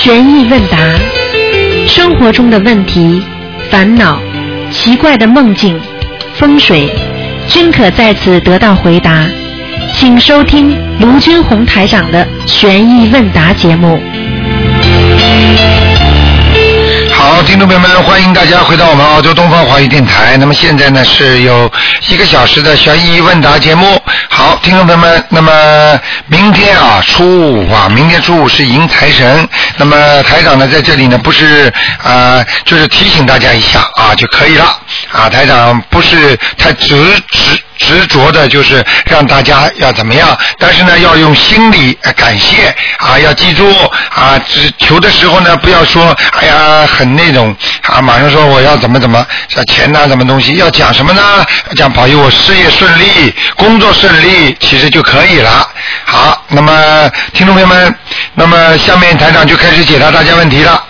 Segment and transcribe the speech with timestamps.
[0.00, 0.78] 悬疑问答，
[1.88, 3.20] 生活中的问题、
[3.68, 4.20] 烦恼、
[4.70, 5.78] 奇怪的梦境、
[6.36, 6.88] 风水，
[7.48, 9.26] 均可在此得到回答。
[9.92, 14.00] 请收听卢军红台长的悬疑问答节目。
[17.12, 20.36] 好，听众朋友们，欢迎大家回到我们澳洲东方华语电台。
[20.36, 21.68] 那么现在呢是有
[22.08, 24.00] 一个小时的悬疑问答节目。
[24.28, 29.46] 好，听众朋友们，那么明天啊初五啊，明天初五是迎财神。
[29.78, 34.80] 那么台长呢在这里呢不是啊、就是提醒大家一下啊就可以了
[35.12, 35.28] 啊。
[35.28, 36.96] 台长不是太执
[37.30, 37.58] 执。
[37.88, 43.66] 执着的就是让大家要怎么样，但是呢，要用心里呃感谢啊，要记住
[44.10, 51.22] 啊，只求的时候呢，不要说哎呀很那种啊，马上说我要怎么怎么像钱呐、什么东西，要讲什么呢？
[51.76, 55.66] 讲保佑我事业顺利，工作顺利，其实就可以了。
[56.04, 57.94] 好，那么听众朋友们，
[58.34, 60.84] 那么下面台长就开始解答大家问题了。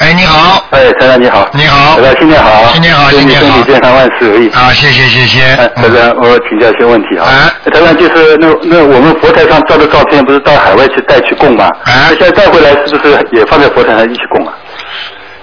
[0.00, 4.48] 哎，你好，哎，台长你好，你好台长新年好，新年好祝你新年好身体健康，万事如意。
[4.48, 5.42] 啊，谢谢谢谢。
[5.44, 7.26] 哎，台嗯长，我请教一些问题啊。
[7.28, 11.68] 哎台长就是那那我们佛台上照的照片，不是到海外去带去供吗？
[11.84, 14.54] 哎那现在带回来是不是也放在佛台上一起供啊？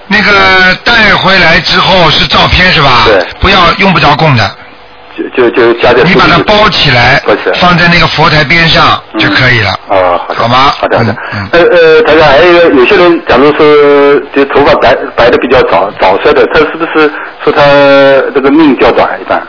[0.07, 3.03] 那个带回来之后是照片是吧？
[3.05, 4.51] 对不要用不着供的，
[5.17, 7.21] 就就就加在你把它包起来
[7.55, 9.79] 放在那个佛台边上就可以了。
[9.87, 11.49] 哦，好吗好的，好的嗯。
[11.53, 17.11] 呃呃，台长，还有一个，有些人假如说就头发白白的比较早早衰的，他是不是
[17.43, 17.63] 说他
[18.35, 19.41] 这个命较短一般？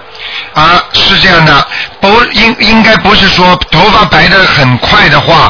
[0.55, 1.53] 啊，是这样的，
[2.01, 5.49] 不应应该不是说头发白的很快的话，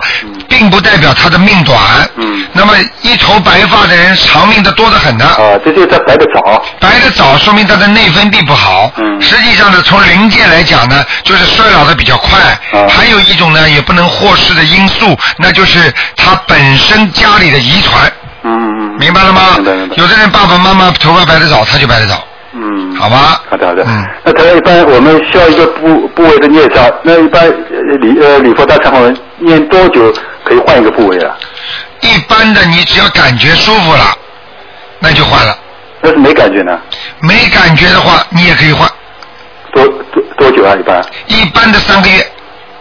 [0.48, 1.78] 并不代表他的命短。
[2.16, 5.24] 嗯那么一头白发的人长命的多得很呢。
[5.27, 6.64] 啊，这就是他白的早。
[6.80, 8.90] 白的早，说明他的内分泌不好。
[8.96, 12.38] 嗯实际上呢，从灵界来讲呢，就是衰老的比较快。
[12.72, 18.11] 啊还有一种呢，也不能忽视的因素，那就是他本身家里的遗传。
[18.42, 18.50] 嗯
[18.94, 18.96] 嗯。
[18.98, 19.40] 明白了吗？
[19.56, 19.96] 明白明白。
[19.96, 22.24] 有的人爸爸妈妈头发白的早，他就白的早，
[22.55, 22.96] 嗯。
[22.96, 23.42] 好吧？
[23.50, 23.84] 好的好的。
[23.86, 24.06] 嗯。
[24.24, 30.12] 那台长一般我们需要一个部部位的念障，那一般呃礼呃礼佛大忏悔文念多久
[30.48, 31.36] 可以换一个部位啊？
[32.01, 34.17] 一般的，你只要感觉舒服了，
[34.98, 35.57] 那就换了。
[36.03, 36.79] 要是没感觉呢？
[37.20, 38.89] 没感觉的话，你也可以换。
[39.73, 40.75] 多多多久啊？
[40.79, 41.05] 一般？
[41.27, 42.27] 一般的三个月，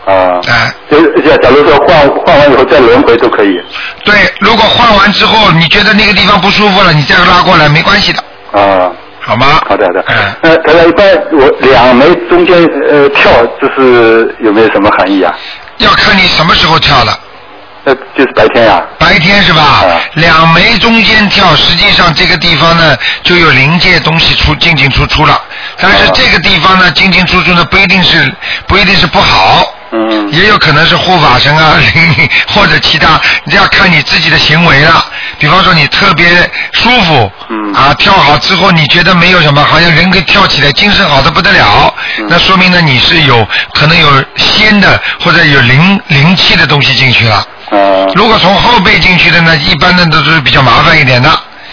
[0.06, 0.40] 啊。
[0.48, 3.60] 哎、就是假假如说换换完以后再轮回都可以。
[4.06, 8.92] 对，如果换完之后你觉得那个地方不舒服了，你再拉过来没关系的，啊。
[9.20, 9.60] 好吗？
[9.68, 10.06] 好的好的。
[10.08, 10.16] 嗯。
[10.42, 13.30] 那台长一般我两枚中间呃跳，
[13.60, 15.36] 这是有没有什么含义啊？
[15.80, 17.20] 要看你什么时候跳了。
[17.90, 19.62] 那就是白天呀、白天是吧？
[19.62, 25.42] 啊两眉中间跳，实际上这个地方呢就有灵界东西出进进出出了。
[25.78, 28.30] 但是啊这个地方呢进进出出呢不一定是
[28.68, 30.30] 不一定是不好，嗯。
[30.34, 35.06] 也有可能是护法神啊灵 或者其他，你要看你自己的行为了。
[35.40, 36.28] 比方说你特别
[36.74, 47.46] 舒服，嗯啊跳好之后你觉得没有什么，好像人可以跳起来，精神好的不得了，嗯那说明呢你是有可能有仙的或者有灵灵气的东西进去了。
[47.72, 48.08] 啊。
[48.16, 51.30] 如果从后背进去的呢，一般的都是比较麻烦一点的。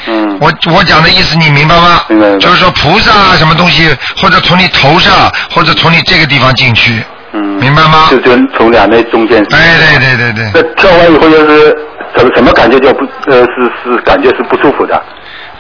[0.07, 0.39] 嗯。
[0.41, 2.01] 我我讲的意思你明白吗？
[2.41, 7.41] 就是说菩萨啊，什么东西，或者从你头上，或者从你这个地方进去，嗯。
[7.61, 9.45] 明白吗就就从两枚中间。
[9.51, 11.77] 哎，对对对对那跳完以后就是
[12.17, 15.03] 怎么什么感觉就不呃是是感觉是不舒服的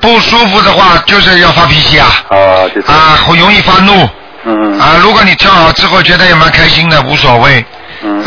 [0.00, 2.36] 不舒服的话就是要发脾气啊，啊，
[2.74, 4.08] 就是啊，会容易发怒
[4.44, 4.96] 嗯啊。
[5.02, 7.64] 如果你跳好之后觉得也蛮开心的，无所谓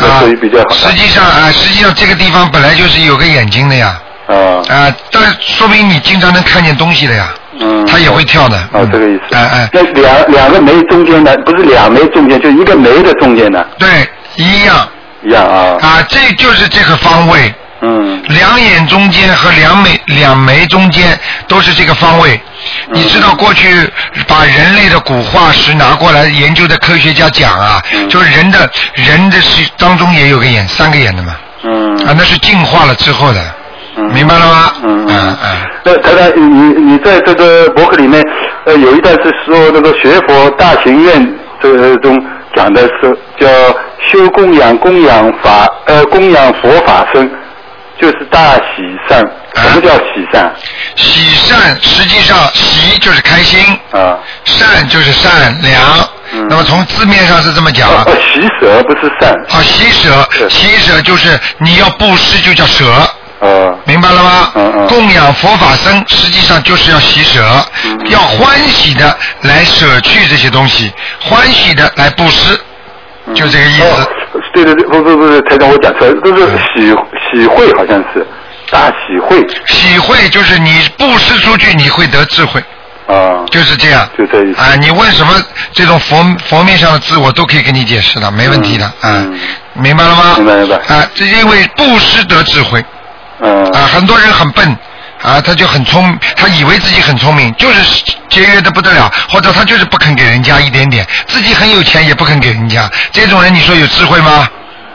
[0.00, 0.70] 啊属于比较好。
[0.70, 4.34] 实际上啊，实际上这个地方本来就是有个眼睛的呀，啊。
[4.68, 7.28] 啊，但说明你经常能看见东西的呀，
[7.60, 8.56] 嗯，它也会跳的。
[8.72, 8.90] 哦嗯。
[8.90, 9.34] 这个意思。
[9.34, 13.88] 哎哎，那两两个眉中间的，不是两眉中间，就一个眉的中间的，对，
[14.36, 14.88] 一样。
[15.24, 15.76] 一样啊。
[15.80, 22.34] 啊，这就是这个方位，嗯两眼中间和两眉两眉中间都是这个方位。
[22.34, 22.40] 嗯
[22.94, 23.68] 你知道过去
[24.26, 31.96] 把人类的骨化石拿过来研究的科学家讲啊，嗯就是人的人的是当中也有个眼，三个眼的嘛，嗯。
[32.06, 33.40] 啊，那是进化了之后的，
[33.96, 34.72] 嗯明白了吗？
[34.82, 35.56] 嗯嗯嗯。
[35.84, 38.22] 那台长，你你在这个博客里面，
[38.64, 42.18] 呃，有一段是说那个学佛大行愿这个中
[42.56, 43.46] 讲的是叫
[44.10, 47.30] 修供养供养法呃供养佛法僧，
[48.00, 49.18] 就是大喜善。
[49.56, 50.54] 什么叫喜善？
[50.96, 53.60] 喜善实际上喜就是开心，
[53.92, 55.82] 啊善就是善良。
[56.30, 58.04] 嗯那么从字面上是这么讲啊。
[58.06, 59.32] 哦哦，喜舍不是善。
[59.50, 62.84] 啊，喜舍，喜舍就是你要布施就叫舍，
[63.40, 64.52] 呃明白了吗？
[64.54, 67.42] 嗯嗯供养佛法僧，实际上就是要喜舍，
[67.84, 72.60] 嗯要欢喜的来舍去这些东西，欢喜的来布施，
[73.34, 73.82] 就这个意思。
[73.84, 74.08] 哦，
[74.52, 76.46] 对对对，不不不是，台长我讲错了，都是
[76.76, 76.92] 喜
[77.32, 78.26] 喜会好像是
[78.70, 82.62] 大喜会喜会就是你布施出去，你会得智慧，
[83.06, 84.08] 啊，就是这样。
[84.16, 85.34] 就这意思啊，你问什么
[85.72, 88.84] 这种佛佛面上的字，我都可以给你解释的，没问题的。
[88.84, 89.38] 啊嗯，
[89.74, 90.34] 明白了吗？
[90.36, 92.84] 明白明白啊，这因为布施得智慧
[93.40, 94.76] 嗯啊，很多人很笨。
[95.20, 104.48] 啊，他就很聪，他以为自己很聪明，就是节约的不得了，或者他就是不肯给人家一点点，自己很有钱也不肯给人家，这种人你说有智慧吗？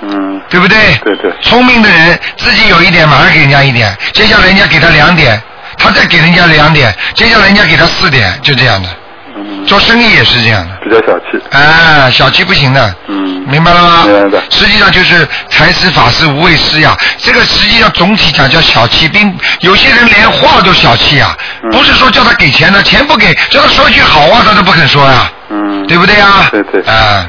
[0.09, 0.41] 嗯。
[0.49, 0.77] 对不对？
[1.03, 1.31] 对对。
[1.41, 5.41] 聪明的人自己有一点，马上给人家一点，接下来人家给他两点，
[5.77, 8.89] 他再给人家两点，接下来人家给他四点，就这样的。
[9.35, 10.75] 嗯，做生意也是这样的。
[10.83, 12.95] 比较小气，啊，小气不行的。
[13.07, 13.23] 嗯。
[13.47, 14.03] 明白了吗？
[14.05, 21.69] 明白实际上就是财施法师无畏师呀，这个实际上总体讲叫小气，并有些人连话都小气呀，嗯。
[21.71, 26.47] 不是说叫他给钱的，钱不给，叫他说一句好话他都不肯说呀，嗯，对不对呀？
[26.51, 26.81] 对对。
[26.83, 27.25] 啊，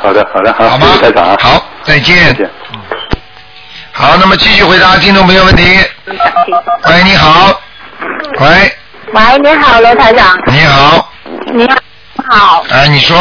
[0.00, 1.36] 好的好的好，好吗谢谢台长啊，？
[1.40, 2.16] 好，再见。
[2.28, 2.50] 再见。
[3.92, 5.62] 好，那么继续回答听众朋友问题。
[6.86, 7.60] 喂，你好。
[8.38, 8.48] 喂，
[9.12, 10.38] 喂，你好，罗台长。
[10.46, 11.12] 你好，
[11.52, 11.68] 你
[12.28, 12.64] 好。
[12.70, 13.16] 哎，你说，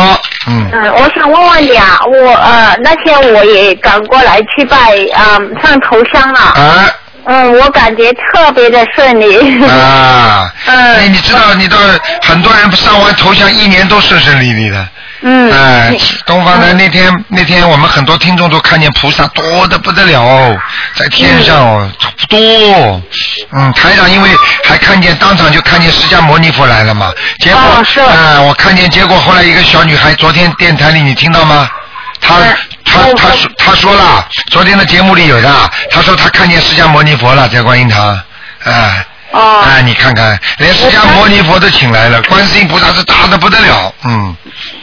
[0.47, 4.77] 嗯，嗯，我想问问你啊，我呃那天我也赶过来去拜
[5.15, 6.89] 嗯、上头香了，啊
[7.25, 9.65] 嗯，我感觉特别的顺利。
[9.67, 11.77] 啊， 嗯你你知道，你到
[12.21, 14.87] 很多人上完头香一年都顺顺利利的。
[15.21, 15.51] 嗯。
[15.51, 20.57] 哎你，东方台那天那天我们很多听众都看见菩萨多的不得了哦，
[20.95, 21.91] 在天上哦
[22.29, 23.01] 多，
[23.51, 24.29] 嗯，台长因为
[24.63, 31.69] 还看见当场就看见释迦牟尼佛来了嘛，结果哦是啊我看见结果后来一个小女孩昨天电台里你听到吗？
[32.19, 35.49] 她嗯她她说她说了，昨天的节目里有的，
[35.91, 38.19] 她说她看见释迦牟尼佛了，在观音堂，
[38.63, 39.05] 哎。
[39.31, 44.35] 哦哎，你看看，连释迦牟尼佛都请来了，观世音菩萨是大的不得了，嗯。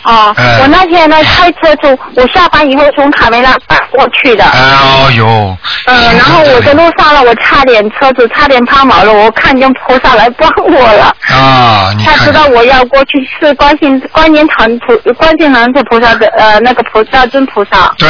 [0.04, 4.44] 哦，哎我那天呢开车从我下班以后从卡梅拉赶过去的。
[4.44, 5.56] 哎哦哟。
[5.86, 11.14] 嗯，然后我在路上了，我差点车子差点抛锚了，我看见菩萨来帮我了。
[11.28, 17.92] 啊，你看他知道我要过去是观世观音堂菩观世男菩菩萨的呃那个菩萨尊菩萨。
[17.98, 18.08] 对。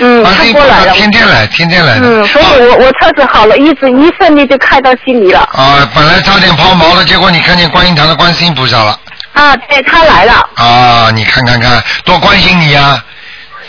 [0.00, 2.06] 嗯他过来了天天来，天天来的。
[2.06, 5.47] 嗯，所以我我车子好了，一直一顺利就开到悉尼了。
[5.52, 8.98] 啊，本来差点抛锚了，结果你看见观音堂的观世音菩萨了。
[9.32, 10.48] 啊，对他来了。
[10.56, 13.02] 啊，你看看看，多关心你呀、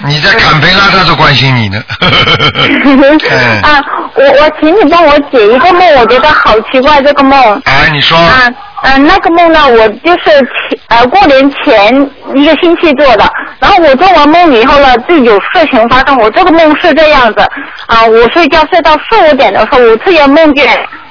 [0.05, 1.81] 你在坎培拉，他都关心你呢。
[2.01, 3.61] 嗯。
[3.63, 3.81] 啊，
[4.15, 7.61] 我我请你帮我解一个梦，我觉得好奇怪这个梦。
[7.65, 8.17] 哎，你说。
[8.17, 8.49] 啊，
[8.81, 10.39] 嗯、那个梦呢，我就是
[10.69, 16.17] 前呃过年前一个星期做的，然后我做完梦以后呢，就有事情发生。
[16.17, 17.41] 我这个梦是这样子，
[17.87, 20.67] 啊，我睡觉睡到四五点的时候，我突然梦见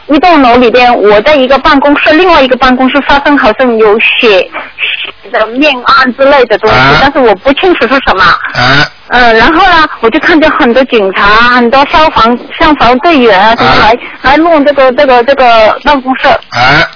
[0.09, 6.99] 一栋楼里边，我在一个办公室，另外一个办公室发生好像有血血的命案之类的东西，啊。
[7.01, 8.25] 但是我不清楚是什么。
[8.55, 11.23] 哎嗯，然后呢，我就看见很多警察、
[11.55, 16.29] 很多消防消防队员啊什么来、来弄这个这个这个办公室。
[16.51, 16.87] 哎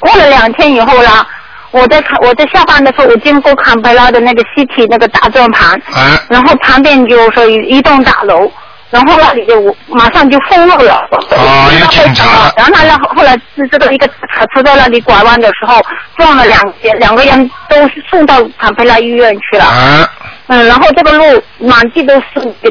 [0.00, 1.10] 过了两天以后呢，
[1.72, 8.50] 我在看我在下班的时候，我经过坎培拉的那个西体那个大转盘，哎然后旁边就是一一栋大楼，
[8.90, 11.08] 然后那里就马上就封路了。
[11.30, 15.80] 哦有警察然后呢，后来是这个一个卡车在那里拐弯的时候
[16.16, 16.60] 撞了两
[16.98, 19.64] 两个人，都是送到坦培拉医院去了。
[19.64, 20.10] 啊
[20.48, 22.24] 嗯，然后这个路满地都是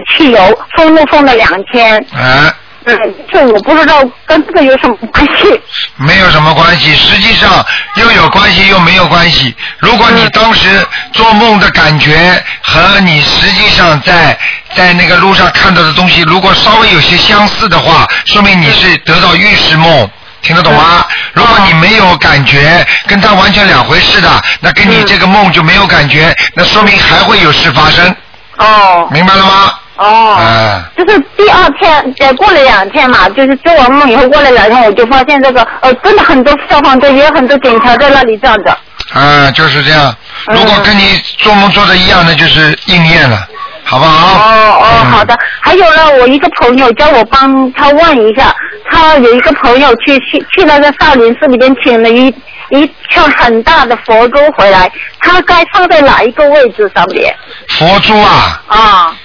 [0.10, 1.96] 汽油，封路封了两天。
[2.14, 2.52] 哎，
[2.96, 5.60] 嗯，这我不知道跟这个有什么关系。
[5.98, 7.66] 没有什么关系，实际上
[7.96, 9.56] 又有关系又没有关系。
[9.78, 14.38] 如果你当时做梦的感觉和你实际上在
[14.76, 20.10] 在那个路上看到的东西，如果稍微有些相似的话，说明你是得到预示梦。
[20.42, 21.06] 听得懂吗？
[21.34, 28.16] 如果你没有感觉，跟他完全两回事的，那跟你这个梦就没有感觉，那说明还会有事发生，
[28.58, 29.74] 哦明白了吗？
[30.00, 30.38] 哦。
[30.40, 38.78] 嗯，就是第二天，呃，过了两天嘛，就是做完梦以后过了两天，我就发现这个，呃，真的很多消防队，也有很多警察在那里站着。
[39.14, 40.10] 啊，就是这样。
[40.10, 40.16] 嗯
[40.56, 43.46] 如果跟你做梦做的一样，那就是应验了，
[43.84, 44.28] 好不好？
[44.28, 45.38] 哦哦，嗯好的。
[45.60, 48.56] 还有呢，我一个朋友叫我帮他问一下，
[48.90, 52.34] 他有一个朋友去去去那个少林寺里边请了一
[52.70, 54.90] 一串很大的佛珠回来，
[55.20, 57.36] 他该放在哪一个位置上面？
[57.68, 59.16] 佛珠啊，啊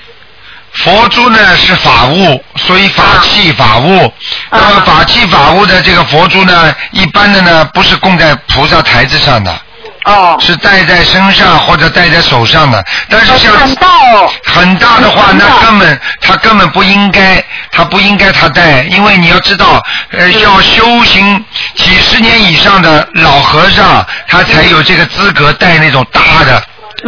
[0.75, 4.13] 佛珠呢是法物，所以法器法物。
[4.51, 9.57] 那么法器法物的这个佛珠呢，一般的呢不是供在菩萨台子上的，
[10.05, 12.85] 哦，是戴在身上或者戴在手上的。
[13.09, 14.31] 但是像很大哦。
[14.45, 21.45] 很大的话，那根本他根本不应该，他不应该他戴，因为你要知道，呃，要修行
[21.77, 26.63] 几十年以上的老和尚，他才有这个资格戴那种大的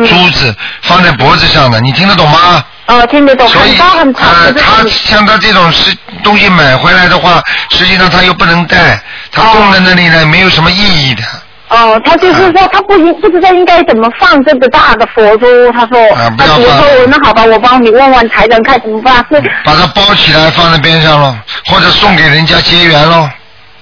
[0.07, 2.65] 珠子放在脖子上的，你听得懂吗？
[2.87, 4.89] 哦，听得懂，所以很高很长啊，的他。
[4.89, 9.01] 像他这种是东西买回来的话，实际上他又不能带，
[9.33, 11.23] 他供在那里呢，没有什么意义的。
[11.69, 23.29] 哦，他就是说他不应不知道应该怎么放这个大的佛珠，他说，啊不要那比如放说那好吧，我帮你问问财长看怎么办，是把它包起来放在边上喽，或者送给人家结缘喽。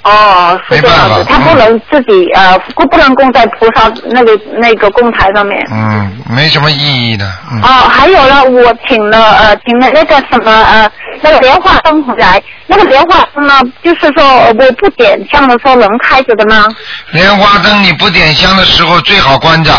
[0.05, 5.59] 哦，是这样子，没办法他不能自己呃不不能供在菩萨那个那个供台上面。
[5.73, 7.27] 嗯，没什么意义的。
[7.51, 7.61] 嗯。
[7.63, 10.91] 哦，还有呢，我请了呃请了那个什么呃
[11.23, 16.67] 那个莲花灯回来，那个莲花灯呢，就是说呃我不点香的时候能开着的吗？
[17.13, 19.73] 莲花灯你不点香的时候最好关着。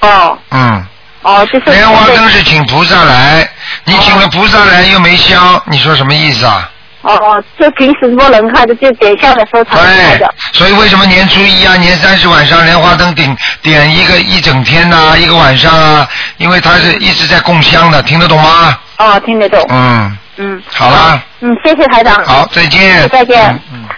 [0.00, 0.84] 哦嗯。
[1.22, 3.46] 哦，就是莲花灯是请菩萨来，
[3.84, 6.70] 你请了菩萨来又没香，你说什么意思啊？
[7.06, 16.08] 哦哦，就平时不能开的，就点香的时候才能开对的。，所以为什么年初一啊、年三十晚上莲花灯点点一个一整天呐、一个晚上啊？
[16.38, 18.78] 因为它是一直在供香的，听得懂吗？
[18.98, 19.64] 哦，听得懂。
[19.68, 20.62] 嗯，嗯。
[20.72, 22.24] 好啦，嗯，谢谢台长。
[22.24, 23.08] 好，再见。
[23.08, 23.46] 再见。
[23.46, 23.88] 嗯嗯。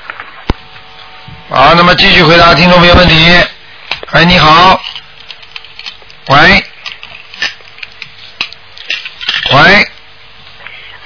[1.51, 3.35] 好，那么继续回答听众朋友问题。
[4.13, 4.79] 哎，你好。
[6.29, 6.65] 喂。
[9.51, 9.89] 喂，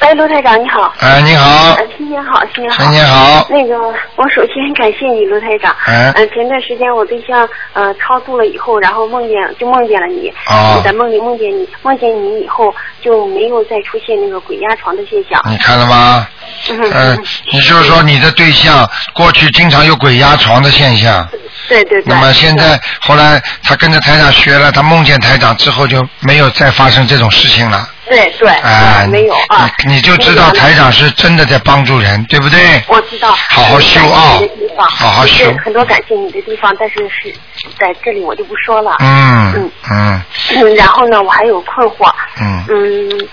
[0.02, 0.92] 哎，卢台长你好。
[0.98, 2.82] 哎，你好呃，新年好，新年好。
[2.82, 3.78] 新年好那个，
[4.16, 5.74] 我首先感谢你，卢台长。
[5.86, 10.28] 哎嗯、前段时间我对象呃超度了以后，然后梦见就梦见了你。
[10.50, 15.40] 哦我在梦里梦见你，梦见你以后就没有再出现那个鬼压床的现象。
[15.48, 16.26] 你看了吗？
[16.68, 21.26] 嗯嗯，你就是说你的对象过去经常有鬼压床的现象，
[21.68, 22.04] 对对对。
[22.06, 27.88] 那么现在后来他跟着台长学了，他梦见台长之后就没有再发生这种事情了。
[28.08, 29.70] 对对、啊，对没有啊。
[29.86, 32.82] 你你就知道台长是真的在帮助人，对不对？
[32.88, 34.38] 我知道，好好修啊
[34.76, 37.32] 好好修是很多感谢你的地方，但是是
[37.78, 38.96] 在这里我就不说了。
[39.00, 40.22] 嗯嗯嗯
[40.56, 42.12] 嗯，然后呢，我还有困惑。
[42.40, 43.28] 嗯嗯，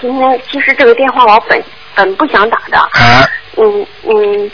[0.00, 1.62] 今天其实这个电话我本
[1.94, 2.78] 本不想打的。
[2.78, 3.28] 啊
[3.58, 4.50] 嗯嗯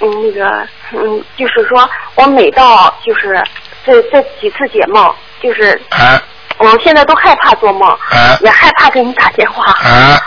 [0.00, 3.42] 嗯，那个嗯，就是说我每到就是
[3.84, 6.22] 这这几次解梦，就是啊。
[6.58, 8.38] 我现在都害怕做梦，啊。
[8.40, 10.18] 也害怕给你打电话，啊。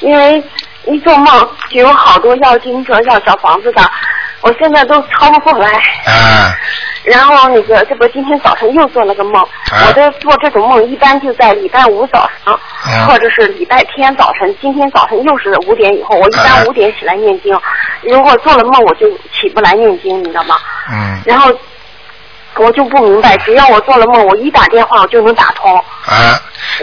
[0.00, 0.42] 因为
[0.84, 3.82] 一做梦就有好多要经者要小房子的，
[4.46, 5.68] 我现在都抄不过来。
[6.06, 6.54] 啊
[7.02, 14.52] 然后那个，这不今天早晨又做了个梦，啊我的做这种梦一般就在礼拜五早上，啊或者是礼拜天早晨。
[14.60, 17.56] 今天早晨又是五点以后，我一啊般五点起来念经。
[18.02, 20.56] 如果做了梦，我就起不来念经，你知道吗？
[20.90, 21.52] 嗯然后
[22.56, 25.76] 我就不明白，只要我做了梦，我一打电话我就能打通。
[26.06, 26.40] 啊，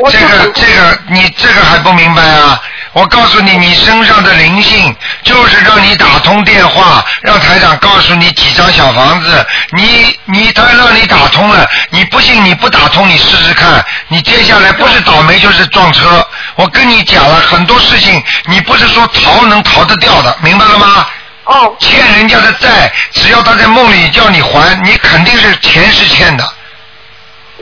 [0.09, 2.61] 这个这个你这个还不明白啊？
[2.93, 16.25] 我告诉你，你身上的灵性就是让你打通电话，让台长告诉你几张小房子，你你他让你打通了，你不信你不打通，你试试看，你接下来不是倒霉就是撞车。
[16.55, 21.07] 我跟你讲了很多事情，你不是说逃能逃得掉的，明白了吗？
[21.45, 26.53] 哦，欠人家的债，只要他在梦里叫你还，你肯定是钱是欠的。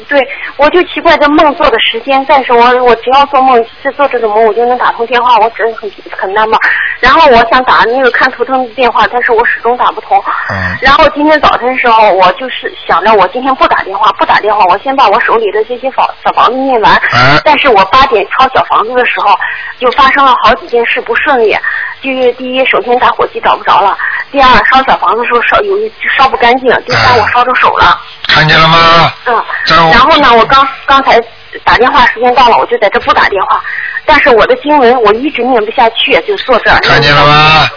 [0.07, 0.19] 对，
[0.57, 6.57] 我就奇怪这梦做的时间，但是我我只要做梦是做这种梦，我就能打通电话，我真的很很纳闷。
[6.99, 10.17] 然后我想打那个看图腾的电话，但是我始终打不通。
[10.51, 16.93] 嗯然后今天早晨的时候，我就是想着我今天不打电话，不打电话，我先把我手里的这些房小房子念完。
[17.13, 19.37] 嗯但是我八点抄小房子的时候，
[19.79, 21.55] 就发生了好几件事不顺利。
[22.01, 23.95] 就是第一，首先打火机找不着了；
[24.31, 28.01] 第二，烧小房子的时候烧有一烧不干净；第三，我烧着手了。
[28.27, 29.11] 看见了吗？
[29.25, 29.43] 嗯，
[29.91, 31.19] 然后呢，我刚刚才
[31.63, 33.61] 打电话时间到了，我就在这不打电话。
[34.05, 36.79] 但是我的经文我一直念不下去，就坐这儿。
[36.79, 37.67] 看见了吗？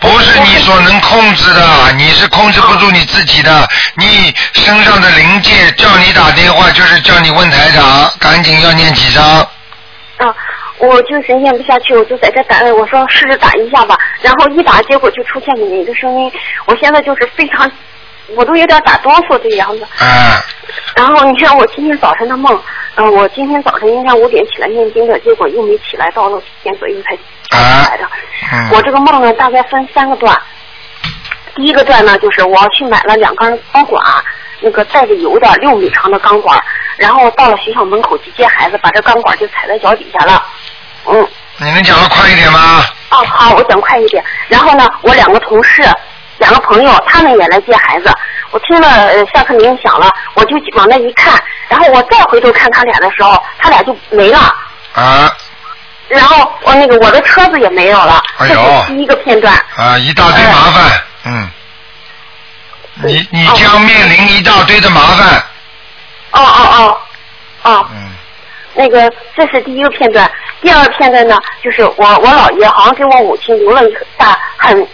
[0.00, 3.66] 不是你所能控制的，你是控制不住你自己的。
[3.96, 9.24] 你身上的灵界叫你打电话，就是叫你问台长，赶紧要念几张。
[10.18, 10.34] 啊，
[10.78, 13.98] 我就是念不下去，我就在这打，我说试着打一下吧。
[14.20, 16.30] 然后一打，结果就出现了你的声音。
[16.66, 17.68] 我现在就是非常，
[18.36, 19.84] 我都有点打哆嗦这样子。
[19.98, 20.42] 啊
[20.94, 22.60] 然后你看我今天早晨的梦，
[22.96, 27.16] 嗯、我今天早晨应该五点起来念经的，结果又没起来，到了七点左右才
[27.48, 28.04] 才起来的。
[28.52, 30.36] 嗯我这个梦呢，大概分三个段。
[31.54, 34.04] 第一个段呢，就是我去买了两根钢管，
[34.60, 36.60] 那个带着油的六米长的钢管，
[36.96, 40.44] 然后到了学校门口去接孩子，把这钢管就踩在脚底下了。
[41.06, 42.80] 嗯，你能讲的快一点吗？
[43.10, 44.22] 哦，好，我讲快一点。
[44.48, 45.82] 然后呢，我两个同事，
[46.38, 48.12] 两个朋友，他们也来接孩子。
[48.50, 54.38] 我听了呃下课铃响了，我就往那一看，然后我再回头看他俩的时候，他俩就没了。
[54.94, 55.30] 啊
[56.08, 59.54] 然后我那个我的车子也没有了，这哎呦是第一个片段。
[59.76, 61.50] 啊，一大堆麻烦，嗯，
[63.04, 65.44] 你你将面临一大堆的麻烦，
[66.30, 66.98] 哦哦
[67.62, 68.14] 哦哦，嗯，
[68.72, 70.30] 那个这是第一个片段，
[70.62, 74.88] 第二个片段呢，就是我我姥爷好像给我母亲留了一大很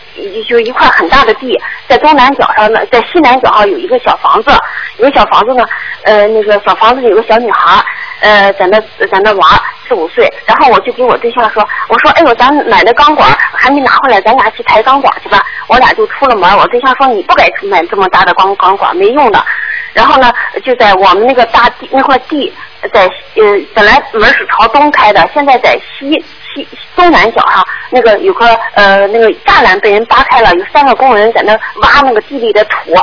[0.49, 4.51] 就一块很大的地，在东南角上呢，在西南角上有一个小房子，
[4.99, 5.65] 有个小房子呢，
[6.05, 7.85] 呃，那个小房子里有个小女孩，
[8.21, 9.51] 呃，在那在那玩，
[9.89, 15.43] 四五岁，然后我就给我对象说，我说，哎呦，咱买的钢管还没拿回来，咱俩去抬钢管去吧。
[15.67, 19.45] 我俩就出了门，我对象说你不该买这么大的钢钢管，没用的。
[19.93, 20.33] 然后呢，
[20.65, 22.53] 就在我们那个大地那块地，
[22.93, 23.05] 在
[23.37, 23.43] 呃
[23.75, 26.23] 本来门是朝东开的，现在在西
[26.55, 32.95] 西东南角上那个有个呃那个栅栏被人扒开了，有三个工人在那挖那个地里的土，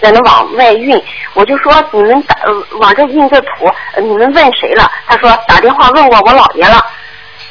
[0.00, 1.00] 在那往外运。
[1.34, 4.90] 我就说你们打、呃、往这运这土，呃你们问谁了？
[5.06, 6.84] 他说打电话问过我姥爷了。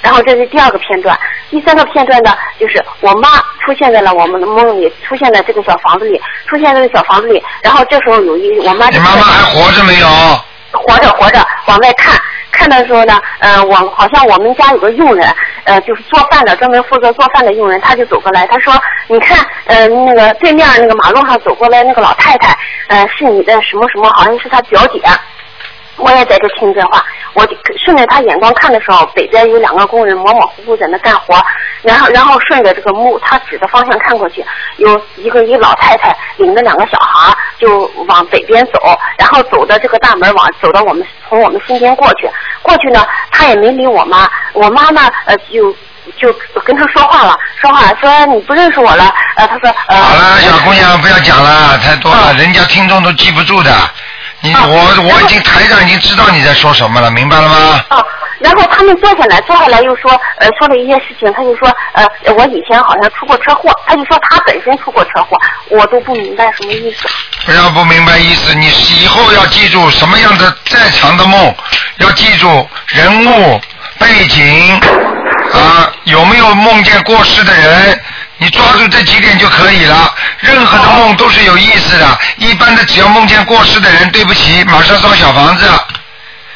[0.01, 3.27] 然后这是第二个片段，第三个片段呢，就是我妈
[3.59, 7.43] 出现在了我们的梦里，出现在这个小房子里，出现在这个小房子里。
[7.61, 10.07] 然后这时候有一我妈你妈妈还活着没有？
[10.71, 12.19] 活着活着往外看，
[12.51, 15.27] 看的时候呢，呃，我好像我们家有个佣人，
[15.63, 18.73] 呃，就是做饭的，专门负责做饭的佣人，他就走过来，他说，
[19.07, 22.57] 你看，呃，那个对面那个马路上走过来那个老太太，
[22.87, 25.01] 呃，是你的什么什么，好像是她表姐。
[25.99, 27.03] 我也在这听这话，
[27.33, 31.35] 我就顺着他眼光看的时候，北边有两个工人模模糊糊在那干活，
[31.81, 34.43] 然后然后顺着这个木他指的方向看过去，
[34.77, 38.79] 有一个一个老太太领着两个小孩就往北边走，
[39.17, 42.29] 然后走的这个大门往走到我们从我们身边过去，
[42.61, 45.75] 过去呢他也没理我妈，我妈呢呃就
[46.17, 52.37] 就跟他说话了，说话说你不认识我了，呃他说呃好了，小姑娘不要讲了，太多了，嗯。
[52.37, 53.71] 人家听众都记不住的。
[54.41, 57.83] 你啊我我已经台长已经知道你在说什么了，明白了吗？
[57.89, 58.03] 啊，
[58.39, 65.37] 然后他们坐下来，坐下来又说，呃，说了一些事情，他就说，呃，我以前好像出过车祸，他就说他本身出过车祸，
[65.69, 67.07] 我都不明白什么意思。
[67.45, 68.67] 不要不明白意思，你
[69.01, 71.53] 以后要记住什么样的再长的梦，
[71.97, 73.59] 要记住人物
[73.99, 74.79] 背景
[75.53, 78.01] 啊，有没有梦见过世的人，
[78.39, 80.15] 你抓住这几点就可以了。
[80.39, 85.65] 任何的梦都是有意思的，一般的只要梦见过世的人，对不起，马上烧小房子。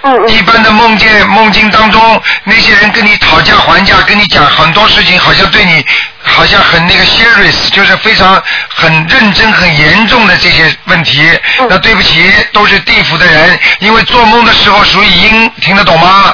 [0.06, 5.86] 嗯嗯一般的梦见梦境当中，那些人跟你讨价还价，跟你讲很多事情，好像对你
[6.22, 11.22] 好像很那个 serious，就是非常很认真、很严重的这些问题。
[11.60, 16.34] 嗯那对不起，都是地府的人，因为做梦的时候属于阴，听得懂吗？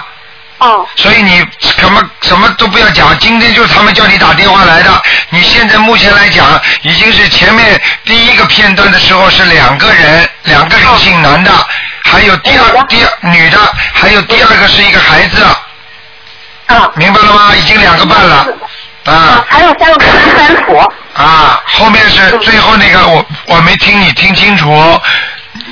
[0.60, 5.02] 哦所以你什么什么都不要讲，今天就是他们叫你打电话来的。
[5.30, 6.46] 你现在目前来讲，
[6.82, 11.52] 已经是前面第一个片段的时候是两个人，两个灵性男的，
[12.04, 13.58] 还有第二第二女的，
[13.94, 15.44] 还有第二个是一个孩子，
[16.68, 17.56] 啊明白了吗？
[17.56, 18.48] 已经两个半了。
[19.06, 20.00] 啊啊，还有三个
[20.38, 20.78] 三土。
[21.14, 24.70] 啊，后面是最后那个我我没听你听清楚。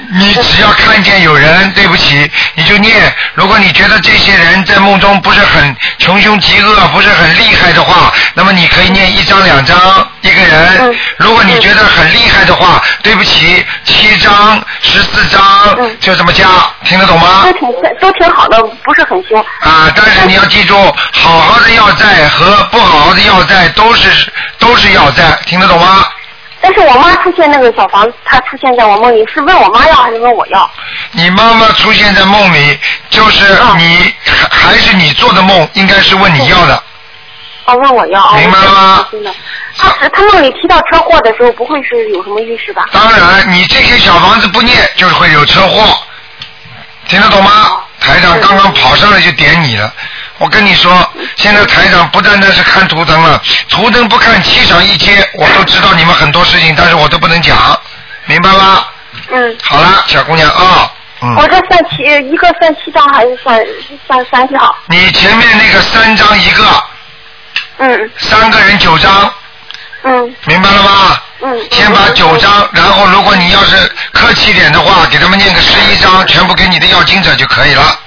[0.10, 3.14] 你只要看见有人，对不起，你就念。
[3.34, 9.78] 如果你觉得这些人在梦中不是很穷凶极恶，不是很厉害的话，那么你可以念一张两张
[10.22, 10.96] 一个人嗯。
[11.18, 15.42] 如果你觉得很厉害的话，对不起，七张、十四张
[15.80, 16.48] 嗯就这么加，
[16.86, 17.52] 听得懂吗都？
[17.54, 17.62] 挺
[18.00, 19.38] 都挺好的，不是很凶。
[19.60, 20.76] 啊，但是你要记住，
[21.12, 24.10] 好好的要债和不好好的要债都是
[24.58, 26.06] 都是要债，听得懂吗？
[26.68, 30.70] 但是我妈出现那个小房子，她出现在我梦里，是问我妈要还是问我要？
[31.12, 32.78] 你妈妈出现在梦里，
[33.10, 36.84] 就是啊你还还是你做的梦，应该是问你要的。
[37.64, 38.22] 哦，问我要。
[38.22, 39.34] 哦明白了吗真的。
[39.78, 42.86] 她她梦里提到车祸的时候，不会是有什么预示吧？
[42.92, 45.98] 当然，你这些小房子不念，就是会有车祸，
[47.08, 47.82] 听得懂吗？
[48.02, 49.94] 台长刚刚跑上来就点你了。
[50.40, 57.58] 我跟你说，现在台长不单单是看图腾了，图腾不看，气场一接，我都知道你们很多事情，但是我都不能讲，
[58.26, 58.86] 明白吗？
[59.32, 59.58] 嗯。
[59.64, 61.36] 好了，小姑娘啊，嗯。
[61.36, 63.60] 我这算七一个算七张还是算
[64.06, 64.76] 算三张？
[64.86, 66.64] 你前面那个三张一个，
[67.80, 69.34] 嗯三个人九张，
[70.04, 71.20] 嗯明白了吗？
[71.42, 71.68] 嗯。
[71.72, 73.76] 先把九张，然后如果你要是
[74.14, 78.00] 客气点的话，给他们念个十一张，全部给你的要经者就可以了。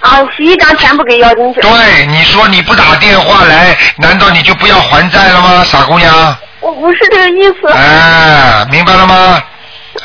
[0.00, 1.60] 啊，十一张全部给妖精者。
[1.60, 6.36] 对，你说你不打电话来，难道你就不要还债了吗，傻姑娘？
[6.60, 7.68] 我不是这个意思。
[7.72, 9.42] 哎，明白了吗？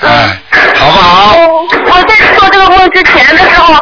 [0.02, 0.38] 哎，
[0.80, 1.38] 好不好？
[1.38, 3.74] 我我在做这个梦之前的时候，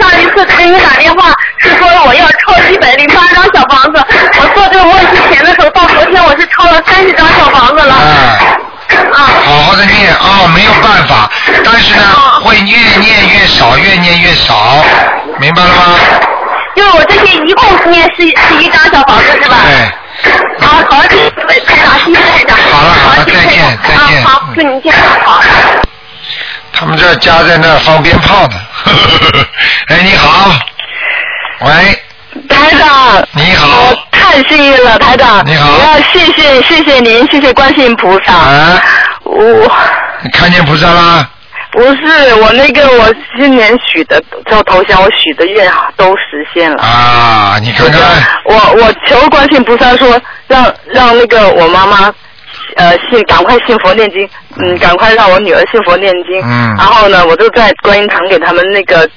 [0.00, 4.04] 上一次给你打电话是说我要抄一百零八张小房子。
[4.38, 7.94] 我做这个梦之前的时候，到昨天我是抄了三十张小房子了。
[7.94, 8.58] 哎，
[9.12, 9.18] 啊。
[9.44, 11.30] 好好的念啊、没有办法，
[11.64, 14.84] 但是呢，啊会越念越少，越念越少，
[15.38, 15.98] 明白了吗？
[16.76, 19.56] 就是我这些一共念十十一张小房子是吧？
[19.64, 19.74] 对。
[20.60, 22.56] 啊，好，谢谢台长，谢谢台长。
[22.70, 25.40] 好了再见再见啊，好，祝您健康，好。
[26.72, 28.56] 他们这家在那放鞭炮呢。
[29.88, 30.50] 哎，你好，
[31.60, 31.70] 喂，
[32.48, 33.59] 台长，你好我
[34.30, 35.44] 太幸运了，台长。
[35.44, 38.32] 你好要谢谢谢谢您，谢谢观世音菩萨。
[38.32, 38.80] 啊，
[39.24, 39.42] 我
[40.22, 41.28] 你看见菩萨啦？
[41.72, 46.80] 不是我那个我今年许的就头香，我许的愿都实现了。
[46.80, 48.00] 啊，你看看，
[48.44, 52.14] 我我求观世音菩萨说，让让那个我妈妈，
[52.76, 56.40] 呃，信赶快信佛念经，嗯，赶快让我女儿信佛念经。
[56.44, 59.08] 嗯然后呢，我就在观音堂给他们那个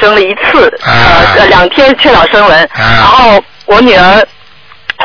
[0.00, 2.62] 生了一次，啊呃，两天缺老生人。
[2.74, 4.26] 啊然后我女儿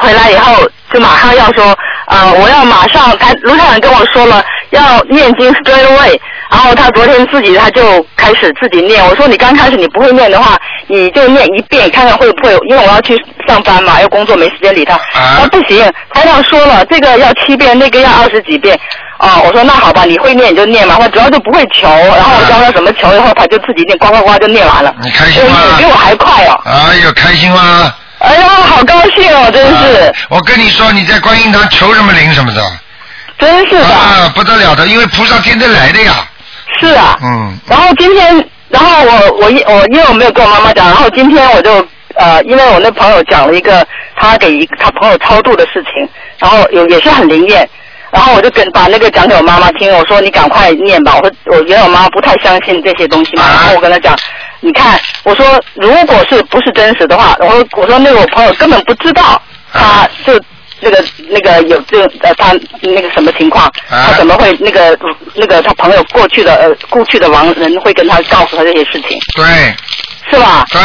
[0.02, 1.76] 回来以后，就马上要说，
[2.08, 6.20] 呃，我要马上，他卢太长跟我说了，要念经 straight away。
[6.50, 10.58] 然后他昨天自己他就开始自己念，我说你刚开始你不会念的话，
[10.88, 14.98] 你就念一遍看看会不会，因为我要去上班嘛，要工作没时间理他。
[15.14, 15.84] 他说不行，
[16.14, 18.80] 台长说了，这个要七遍，那个要二十几遍。
[19.20, 24.96] 哦，我说那好吧，你会念你就念嘛，他主要就不会求，然后我教他怎么求，以后他就自己念，呱呱呱就念完了。
[25.02, 26.62] 你开心吗哎比我还快哦！
[26.64, 27.94] 哎呦，开心吗？
[28.20, 32.62] 哎呀，好高兴哦，真是，啊我跟你说，你在观音堂求什么灵什么的，
[33.38, 36.14] 真是的，啊，不得了的，因为菩萨天天来的呀。
[36.80, 37.18] 是啊。
[37.22, 47.70] 嗯，然后今天，然后我我一我因为我没有跟我妈妈讲，然后今天我就呃，因为我那朋友讲了一个他给一他朋友超度的事情，然后有也是很灵验，
[48.10, 54.18] 然后我就跟把那个讲给我妈妈听，我说你赶快念吧，我说我原来我妈妈不太相信这些东西嘛，然后我跟她讲，
[54.62, 59.42] 你看，我说如果是不是真实的话，我说我说那个我朋友根本不知道，
[59.72, 60.40] 他就。
[60.80, 64.96] 那个那个有这呃他那个什么情况，他怎么会那个
[65.34, 69.44] 那个他朋友过去的呃过去的亡人会跟他告诉他这些事情，对
[70.30, 70.66] 是吧？
[70.70, 70.82] 对，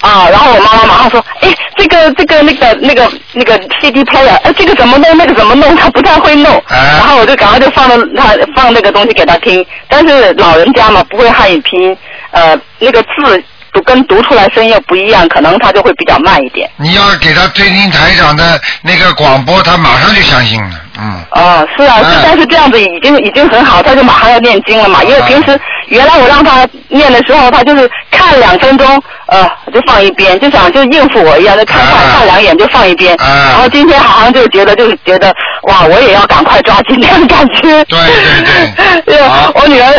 [0.00, 6.62] 啊，然后我妈妈马上说，哎，这个这个那个那个那个 CD player，哎，这个怎么弄，那个怎么弄，她不太会弄。
[6.68, 11.96] 然后我就赶快就放了她放那个东西给她听，但是老人家嘛不会汉语拼音，
[12.32, 13.42] 呃，那个字
[13.74, 16.70] 读跟读出来声音又不一样，可能他就会比较慢一点。
[16.76, 20.70] 你要给他听听台长的那个广播，他马上就相信了。
[20.96, 25.02] 嗯，哦，是啊，是，但是这样子已经已经很好，他就马上要念经了嘛。
[25.02, 33.16] 因为平时原来我让他念的时候，他就是看两分钟，呃，就放一边，就想就应付我一样，就看看看两眼就放一边。
[33.18, 35.34] 然后今天好像就觉得就是觉得
[35.64, 37.84] 哇，我也要赶快抓紧那种感觉。
[37.86, 39.02] 对对对。
[39.18, 39.20] 对，
[39.56, 39.92] 我女儿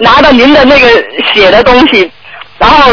[0.00, 0.88] 拿到您的那个
[1.32, 2.10] 写的东西，
[2.58, 2.92] 然后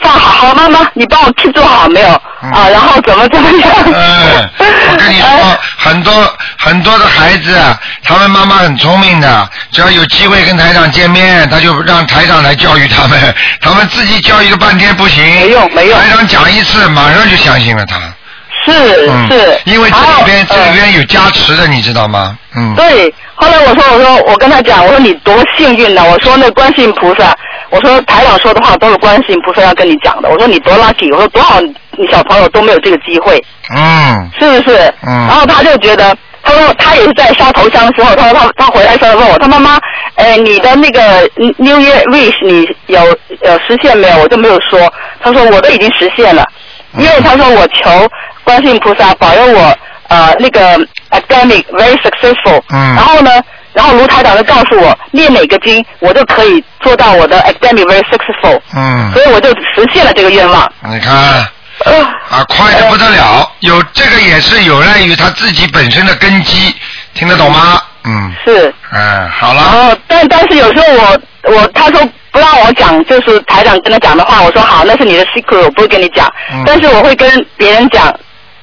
[0.00, 2.08] 放好好妈妈，你帮我记住好没有？
[2.08, 3.70] 啊，然后怎么怎么样？
[3.86, 6.12] 嗯，我跟你说，很多
[6.58, 17.96] 很多的孩子，啊他们妈妈很聪明的，只要有机会跟台长见面，他就让台长来教育他们， 他们自己教育个半天不行，没用没用，台长讲一次，马上就相信了他。
[18.66, 22.36] 是嗯是，因为这里边这边有加持的，你知道吗？
[22.54, 22.74] 嗯。
[22.74, 27.34] 对，后来我说我说我跟他讲，我说你多幸运呢，我说那观世音菩萨，
[27.70, 33.42] 我说台长说的话都是观世音菩萨要跟你讲的，我说你多 lucky，我说多少你小朋友都没有这个机会，
[33.76, 34.30] 嗯。
[34.38, 34.76] 是不是？
[35.06, 39.78] 嗯然后他就觉得，他说他也是在烧头香的时候，他说他他回来时候问我，他妈妈，
[40.14, 43.00] 呃，你的那个 New Year wish 你有
[43.42, 44.18] 有实现没有？
[44.22, 46.44] 我就没有说，他说我都已经实现了，
[46.96, 47.90] 因为他说我求
[48.44, 49.76] 观世音菩萨保佑我
[50.08, 50.78] 呃那个
[51.10, 53.30] academic very successful，嗯然后呢，
[53.78, 59.12] 然后卢台长就告诉我念哪个经，我就可以做到我的 academic very successful，嗯。
[59.12, 60.68] 所以我就实现了这个愿望。
[60.90, 61.14] 你看，
[62.28, 66.74] 啊，快的不得了，有这个也是有赖于他自己本身的根基，
[67.14, 67.80] 听得懂吗？
[68.02, 68.34] 嗯。
[68.44, 68.74] 是。
[68.92, 69.62] 嗯，好然了。
[69.70, 76.26] 后，但但是有时候我我他说不让我讲，就是台长跟他讲的话，我说好，那是你的 secret，我不会跟你讲。
[76.52, 78.12] 嗯但是我会跟别人讲，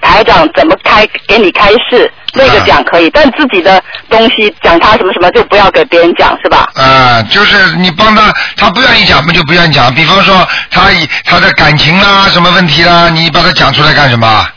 [0.06, 6.70] 台长怎么开给你开示，那个讲可以，但自己的东西讲他什么什么就不要给别人讲，是吧？
[6.76, 9.94] 啊、就是你帮他，他不愿意讲，嘛就不愿意讲。
[9.94, 14.48] 比方说他以他的感情啦，什么问题啦，你把他讲出来干什么？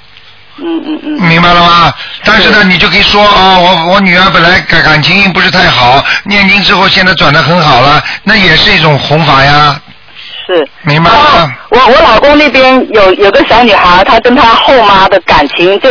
[0.61, 1.23] 嗯嗯嗯。
[1.29, 1.95] 明白了吗？
[2.25, 9.81] 但是呢，你就可以说哦，我我女儿本来感感情不是太好，念经之后现在转的很好了，那也是一种弘法呀。
[10.49, 10.67] 是。
[10.83, 11.55] 明白吗？
[11.69, 15.91] 我我老公那边有有个小女孩，她跟她后妈的感情就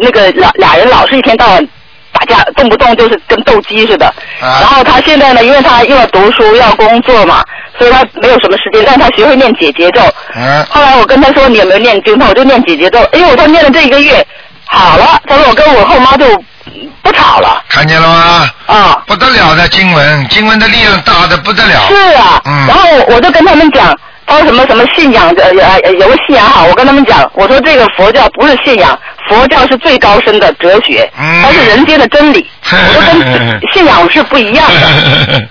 [0.00, 1.68] 那个俩俩人老是一天到晚
[2.12, 4.06] 打架，动不动就是跟斗鸡似的。
[4.40, 7.42] 啊然后她现在呢，因为她又要读书要工作嘛，
[7.78, 10.02] 所以她没有什么时间，但她学会念姐姐咒。
[10.34, 10.64] 嗯。
[10.66, 12.98] 后来我跟她说你有没有念经，她我就念姐姐咒。
[13.12, 14.26] 哎呦，我说念了这一个月
[14.66, 16.26] 好了，她说我跟我后妈就
[17.02, 17.62] 不吵了。
[17.68, 18.50] 看见了吗？
[18.66, 19.02] 啊。
[19.06, 21.86] 不得了的经文，经文的力量大的不得了。
[21.88, 25.50] 是啊，嗯然后我就跟他们讲，他说什么什么信仰，呃
[25.82, 35.42] 呃有个信仰好，我跟他们讲，我说这个佛教不是信仰，佛教是最高深的哲学，嗯它是人间的真理， 我说跟信仰是不一样的。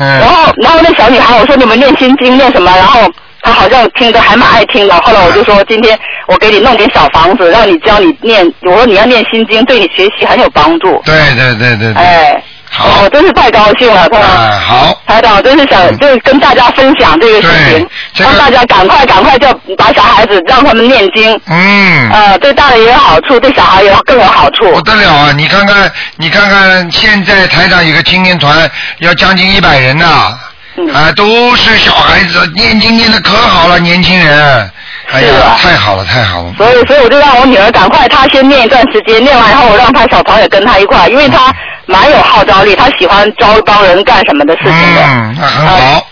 [0.00, 3.10] 嗯然后然后那小女孩我说你们念心经念什么，然后。
[3.48, 4.94] 他好像听着还蛮爱听的。
[4.96, 11.00] 后来我就说，今天我给你弄点小房子， 让你教你念，我说你要念心经，对你学习很有帮助。
[11.04, 12.02] 对对对对对。
[12.02, 22.10] 哎，好我真是太高兴了，他啊，好，台长真是想就是跟大家分享这个事情，这个让大家赶快赶快就把小孩子让他们念经，嗯。
[22.12, 24.70] 呃，对大人也有好处，对小孩也更有好处。
[24.72, 25.32] 不得了啊！
[25.36, 30.38] 你看看，你看看，现在台长有个青年团，要将近一百人呐、
[30.78, 34.70] 嗯 啊，都是小孩子，念经念的可好了，年轻人，
[35.12, 36.54] 哎呀太好了，太好了。
[36.56, 41.52] 所以，所以我就让我女儿赶快，她先念一段时间，念完以后，我让她小朋友跟她一块，因为她
[41.86, 45.02] 蛮有号召力，她喜欢招帮人干什么的事情的。
[45.04, 46.06] 嗯，那很好，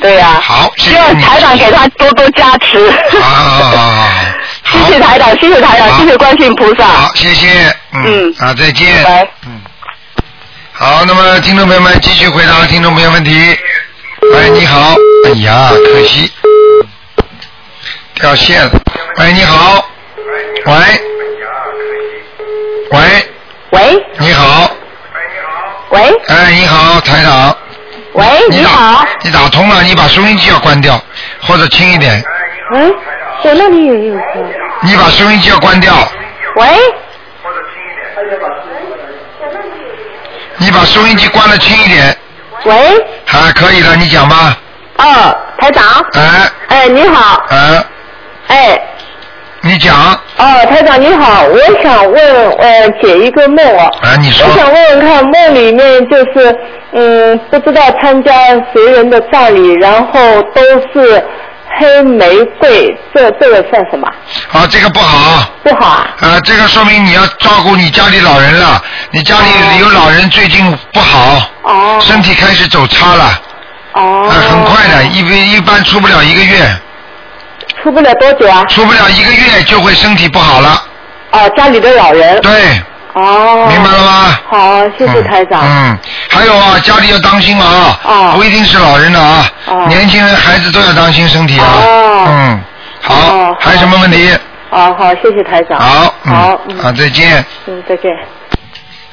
[0.00, 0.96] 对呀、好，谢谢。
[0.96, 2.90] 希望台长给她多多加持。
[3.20, 4.08] 好好好好好，
[4.86, 6.84] 谢谢台长，谢谢台长，谢谢观世音菩萨。
[6.86, 9.60] 好，谢谢，嗯嗯，啊，再见，拜拜嗯，
[10.72, 13.56] 好，那么听众朋友们继续回答听众朋友问题。
[14.32, 16.32] 喂，你好，哎呀，可惜。
[18.14, 18.70] 掉线了。
[19.18, 19.84] 喂，你好，
[20.66, 20.74] 喂，
[22.90, 22.98] 喂，
[23.70, 24.70] 喂你好，
[25.10, 25.20] 喂。
[25.28, 25.86] 你好。
[25.90, 26.20] 喂。
[26.28, 27.56] 哎，你好，台长，
[28.14, 31.00] 喂，你好，你打通了，你把收音机要关掉，
[31.42, 32.22] 或者轻一点，
[32.74, 32.94] 嗯，
[33.42, 34.52] 我那里也有声。
[34.82, 35.92] 你把收音机要关掉，
[36.56, 36.66] 喂。
[37.42, 38.34] 或者轻一点
[40.58, 42.16] 你把收音机关的轻一点，
[42.64, 42.74] 喂，
[43.32, 44.56] 啊，可以了，你讲吧，
[44.98, 47.84] 哦，台长，哎，哎，你好，哎，
[48.48, 48.80] 哎，
[49.60, 49.94] 你讲，
[50.38, 54.46] 哦，台长你好，我想问呃解一个梦啊，啊，你说。
[54.46, 56.56] 我，想问问看梦里面就是
[56.92, 58.32] 嗯不知道参加
[58.72, 60.20] 谁人的葬礼，然后
[60.54, 61.22] 都是
[61.78, 64.08] 黑玫瑰，这这个算什么？
[64.52, 65.44] 啊，这个不好。
[65.62, 66.08] 不好啊？
[66.20, 68.82] 啊，这个说明你要照顾你家里老人了。
[69.10, 73.40] 你家里有老人最近不好，哦身体开始走差了，
[73.92, 76.76] 哦啊，，很快的，一般一般出不了一个月，
[77.82, 78.64] 出不了多久啊？
[78.66, 80.82] 出不了一个月就会身体不好了。
[81.32, 82.40] 哦，家里的老人。
[82.40, 82.52] 对，
[83.14, 83.66] 哦。
[83.68, 84.38] 明白了吗？
[84.50, 85.60] 好，谢谢台长。
[85.62, 85.90] 嗯。
[85.90, 85.98] 嗯，
[86.30, 91.66] 还有啊，家里要当心啊，哦不一定是老人的啊，哦年轻人、孩子都要当心身体啊。
[91.66, 92.64] 哦嗯，
[93.00, 94.30] 好，哦还有什么问题？
[94.70, 95.80] 哦，好，谢谢台长。
[95.80, 97.44] 好，嗯，好，嗯好，再见。
[97.66, 98.10] 嗯，再见。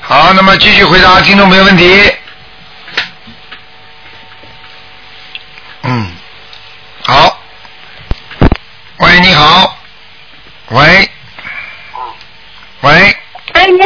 [0.02, 2.12] 好，那么继续回答听众朋友问题。
[5.84, 6.08] 嗯，
[7.04, 7.38] 好。
[8.98, 9.78] 喂，你好。
[10.70, 11.10] 喂。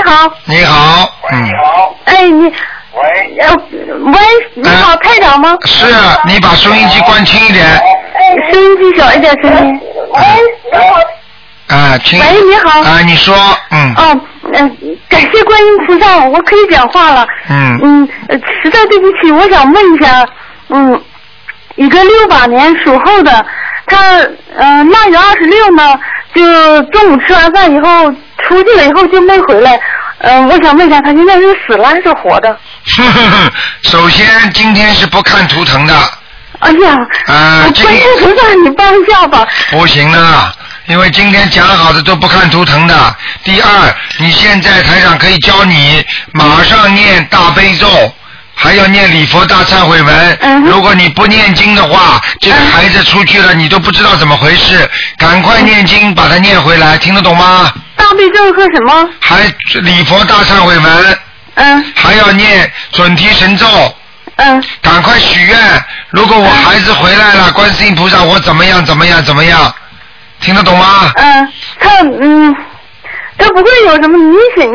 [0.05, 0.31] 好。
[0.45, 1.13] 你好。
[1.31, 1.51] 嗯，
[2.05, 2.43] 哎，你。
[2.43, 3.37] 喂。
[3.41, 4.19] 呃，喂，
[4.55, 5.57] 你好，哎台长吗？
[5.65, 7.65] 是啊你把收音机关轻一点。
[7.65, 9.81] 哎，收音机小一点声音。
[10.13, 10.21] 喂，
[10.71, 11.75] 你好。
[11.75, 12.19] 啊，轻。
[12.19, 13.35] 喂你好啊，你说，
[13.71, 13.93] 嗯。
[13.95, 14.21] 哦，
[14.53, 14.77] 嗯、
[15.09, 17.27] 感谢观音菩萨，我可以讲话了。
[17.49, 20.25] 嗯嗯，呃实在对不起，我想问一下，
[20.69, 21.01] 嗯，
[21.75, 23.45] 一个六八年属猴的，
[23.87, 23.97] 他
[24.55, 25.99] 呃腊月二十六呢，
[26.33, 28.13] 就中午吃完饭以后
[28.47, 29.79] 出去了以后就没回来。
[30.19, 32.57] 嗯、我想问一下，他现在是死了还是活的？
[33.83, 35.93] 首先，今天是不看图腾的，
[36.59, 39.45] 哎呀，我啊这个观音菩萨，你帮一下吧。
[39.71, 40.53] 不行啊，
[40.87, 43.15] 因为今天讲好的都不看图腾的。
[43.43, 47.87] 第二，你现在台长可以教你马上念大悲咒。
[48.55, 50.37] 还要念礼佛大忏悔文。
[50.41, 54.89] 嗯如果你不念经的话，这个嗯孩子出去了，你都不知道怎么回事。
[55.17, 57.71] 赶快念经，把它念回来，听得懂吗？
[57.95, 59.09] 大悲咒和什么？
[59.19, 59.43] 还
[59.81, 61.17] 礼佛大忏悔文，
[61.55, 63.67] 嗯还要念准提神咒。
[64.37, 65.57] 嗯赶快许愿！
[66.09, 69.73] 如果我孩子回来了，观世音菩萨，我怎么样怎么样怎么样？
[70.41, 71.09] 听得懂吗？
[71.15, 71.89] 嗯，他
[72.21, 72.55] 嗯，
[73.37, 74.67] 他不会有什么明显，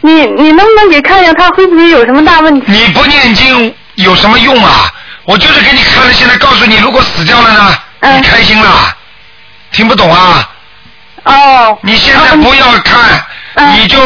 [0.00, 2.72] 你你你能不能给看一下他会不会有什么大问题？
[2.72, 4.92] 你不念经有什么用啊？
[5.24, 8.96] 我就是给你看了，现在告诉你，如果死掉了呢，嗯你开心了？
[9.72, 10.48] 听不懂啊？
[11.24, 13.24] 哦，你现在不要看，
[13.54, 13.98] 嗯你就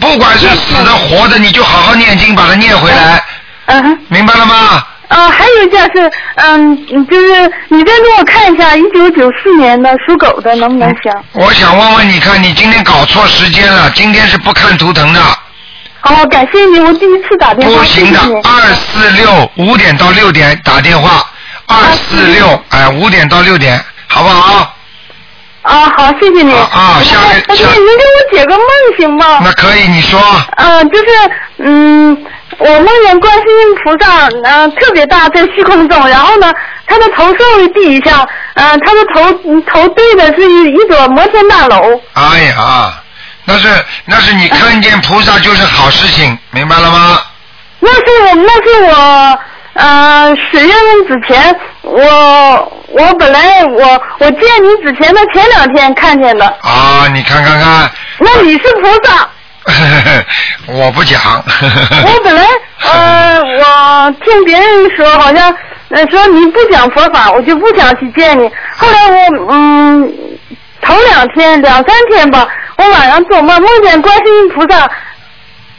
[0.00, 3.22] 不管是死的活的，你就好好念经，把它念回来，
[3.66, 3.98] 嗯哼。
[4.08, 4.84] 明白了吗？
[5.14, 11.12] 呃，还有一件事，嗯，就是你再给我看一下一九九四年的属狗的，能不能行？
[11.34, 15.20] 我想问问你看，你今天搞错时间了，今天是不看图腾的。
[16.00, 21.24] 好，感谢你，我第一次打电话，不行的二四六五点到六点打电话，
[21.66, 24.73] 二四六哎五点到六点，好不好？
[25.64, 26.52] 啊，好，谢谢你。
[26.52, 28.66] 啊啊下面哎下您给我解个梦
[28.98, 29.40] 行吗？
[29.42, 30.20] 那可以，你说
[30.56, 31.04] 嗯，就是
[31.58, 32.26] 嗯，
[32.58, 36.52] 我梦见观世音菩萨，嗯、特别大在虚空中，然后呢，
[36.86, 41.98] 他的头稍微低一下，嗯、他的头嗯头对的是一一座摩天大楼。
[42.12, 42.94] 哎呀，
[43.46, 43.68] 那是
[44.04, 47.18] 那是你看见菩萨就是好事情，明白了吗？
[47.80, 49.38] 那是我，那是我，
[49.74, 56.46] 呃，十月份之前，我我本来我我见你之前的前两天看见的。
[56.62, 57.90] 啊，你看看看。
[58.18, 59.28] 那你是菩萨。
[60.68, 61.20] 我不讲。
[62.06, 62.44] 我本来
[62.84, 65.52] 呃，我听别人说，好像
[65.88, 68.48] 呃说你不讲佛法，我就不想去见你。
[68.76, 70.14] 后来我嗯，
[70.82, 74.88] 头两天两三天吧，我晚上做梦梦见观世音菩萨。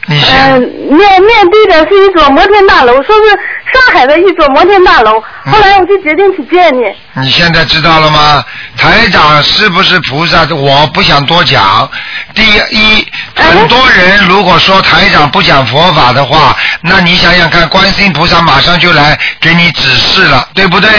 [0.07, 3.29] 你嗯，面面对的是一座摩天大楼，说是
[3.73, 5.19] 上海的一座摩天大楼。
[5.19, 6.83] 后来我就决定去见你。
[7.21, 8.45] 你现在知道了吗？
[8.77, 10.45] 台长是不是菩萨？
[10.53, 11.89] 我不想多讲。
[12.35, 20.89] 第一，很多人如果说台长不讲佛法的话，那你想想看，观世音菩萨马上就来给你指示了，对不对？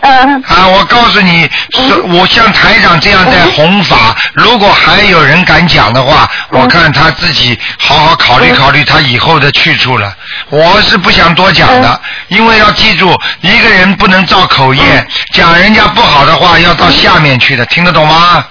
[0.00, 0.42] 嗯。
[0.42, 10.14] 啊，我告诉你，是我像台长这样在弘法，如果还有人敢讲的话，我看他自己好好考虑考虑他以后的去处了。
[10.50, 18.44] 我是不想多讲的，因为要记住，一个人不能造口业，讲人家不好的话要到下面去的，听得懂吗？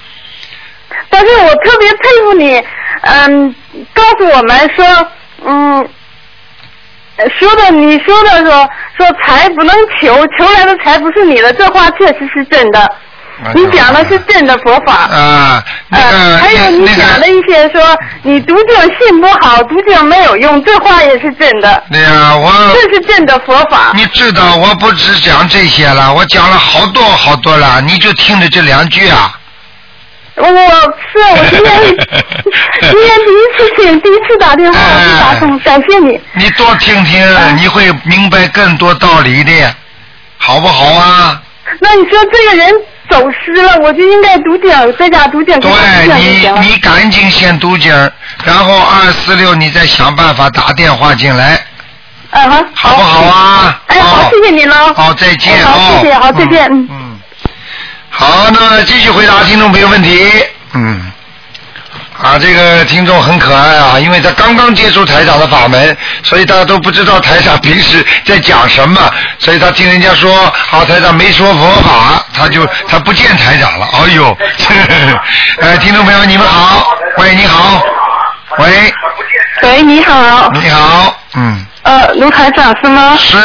[1.10, 2.64] 但是我特别佩服你，
[3.02, 3.56] 嗯，
[3.94, 5.08] 告诉我们说，
[5.46, 5.90] 嗯。
[7.18, 12.90] 呃说的，你说的说说财不能求，求来的财不是你的，这话确实是真的。
[13.54, 14.94] 你讲的是真的佛法。
[14.94, 21.84] 啊，那个还有你讲的一些说你读经信不好，读经没有用，这话也是真的。
[21.92, 23.92] 对呀，我这是真的佛法。
[23.94, 29.32] 你知道，我不只讲这些了，我讲了好多好多了，你就听着这两句啊。
[30.40, 30.46] 我
[31.12, 31.82] 是我今天
[32.82, 36.20] 今天第一次听，第一次打电话，我就打通，感谢你。
[36.34, 37.26] 你多听听，
[37.58, 39.76] 你会明白更多道理的，
[40.38, 41.42] 好不好啊？
[41.80, 42.72] 那你说这个人
[43.10, 45.72] 走失了，我就应该读经，在家读经，对
[46.16, 47.92] 你，你赶紧先读经，
[48.46, 51.60] 然后二四六你再想办法打电话进来。
[52.32, 52.64] 嗯好。
[52.76, 53.82] 好不好啊？
[53.88, 54.94] 哎，好，谢谢你了。
[54.94, 56.88] 好，再见好，谢谢，好，再见，嗯。
[56.92, 57.07] 嗯。
[58.10, 60.26] 好，那么继续回答听众朋友问题。
[60.74, 61.12] 嗯。
[62.20, 69.00] 啊，这个听众很可爱啊，因为他刚刚接触台长的法门，所以大家都不知道台长平时在讲什么，
[69.38, 70.36] 所以他听人家说，
[70.72, 73.88] 啊，台长没说佛法，他就他不见台长了。
[73.94, 74.36] 哎呦，
[75.62, 77.84] 呃，听众朋友你们好，喂，你好，
[78.58, 78.94] 喂，
[79.62, 80.50] 喂，你好。
[80.54, 83.16] 你好，嗯，呃，卢台长是吗？
[83.20, 83.38] 是。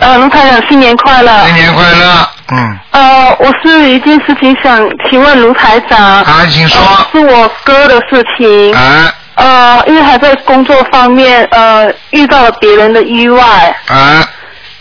[0.00, 1.44] 呃，卢台长，新年快乐。
[1.46, 2.78] 新年快乐，嗯。
[2.90, 5.98] 呃，我是有一件事情想请问卢台长。
[6.22, 6.80] 啊，请说。
[6.80, 8.74] 呃是我哥的事情。
[8.74, 9.14] 啊。
[9.34, 13.76] 呃，因为还在工作方面呃遇到了别人的意外。
[13.88, 14.26] 啊。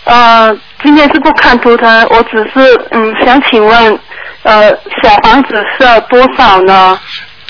[0.06, 4.00] 呃，今天是不看图腾，我只是嗯想请问，
[4.44, 4.70] 呃，
[5.04, 6.98] 小房子是要多少呢？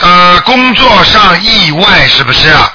[0.01, 2.73] 呃，工作上意外是不是啊？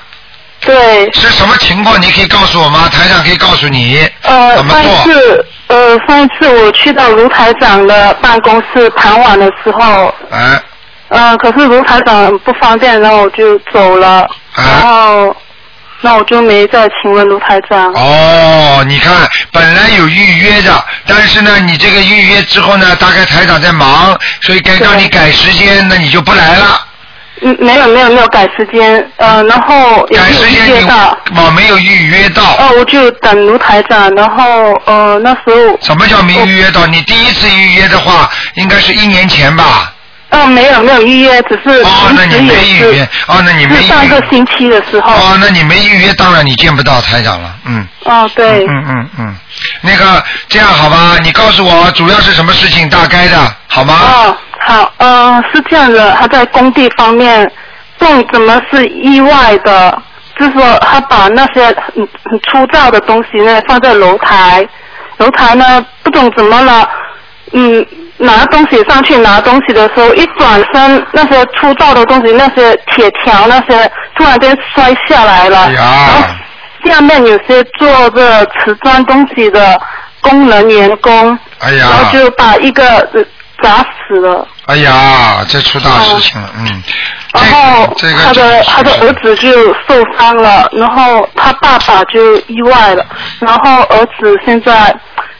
[0.65, 1.11] 对。
[1.13, 2.01] 是什么情况？
[2.01, 2.89] 你可以告诉我吗？
[2.93, 4.09] 台长可以告诉你。
[4.23, 5.05] 呃，上一怎么做？
[5.05, 10.61] 次呃上一次我去到卢台长的办公室谈完的时候，哎，
[11.09, 14.21] 呃，可是卢台长不方便，然后我就走了，
[14.55, 15.37] 啊然后
[16.01, 17.93] 那我就没再请问卢台长。
[17.95, 26.87] 哦，你看，本来有预约的，但是呢，你这个预约之后呢，大概台长在忙，所以该让你改时间，那你就不来了。
[27.43, 32.43] 嗯，没有没有没有改时间，呃，然后也改没有预时间到，我没有预约到。
[32.43, 36.87] 哦，我就等卢台长，然后呃那时候什么叫没预约到？
[36.87, 39.91] 你第一次预约的话，应该是一年前吧？
[40.31, 44.21] 哦没有没有预约，只是哦，那你没预约是，哦，那你没是上个。
[44.31, 45.13] 星期的时候。
[45.13, 47.87] 哦，那你没预约，当然你见不到台长了，嗯。
[48.05, 48.65] 哦，对。
[48.67, 49.37] 嗯嗯嗯，
[49.83, 51.17] 那个这样好吧？
[51.23, 53.95] 你告诉我主要是什么事情，大概的好吗？
[54.03, 57.51] 哦，好，呃，是这样的，他在工地方面，
[57.99, 60.03] 不懂怎么是意外的，
[60.39, 64.67] 就是说他把那些很很粗糙的东西呢放在楼台，
[65.19, 66.89] 楼台呢不懂怎么了，
[67.53, 67.85] 嗯，
[68.17, 76.23] 拿东西上去拿东西的时候，一转身，那些粗糙的东西，那些铁条那些突然间摔下来了，然后
[76.85, 79.79] 下面有些做这瓷砖东西的
[80.23, 83.23] 工人员工，哎然后，就把一个呃
[83.63, 84.49] 砸死了。
[84.67, 86.83] 哎呀，这出大事情了，嗯。
[87.33, 89.51] 然后这个他的他的儿子就
[89.87, 93.05] 受伤了，然后他爸爸就意外了，
[93.41, 94.95] 然后儿子现在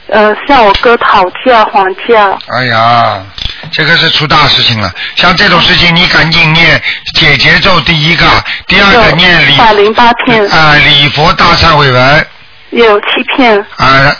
[0.09, 2.37] 呃向我哥讨价还价。
[2.55, 3.23] 哎呀，
[3.71, 4.91] 这个是出大事情了。
[5.15, 6.81] 像这种事情，你赶紧念
[7.15, 8.25] 解结咒，第一个，
[8.67, 12.27] 第二个念礼百零八片，啊礼佛大忏悔文
[12.71, 13.05] 有七
[13.35, 13.57] 片。
[13.77, 14.15] 啊，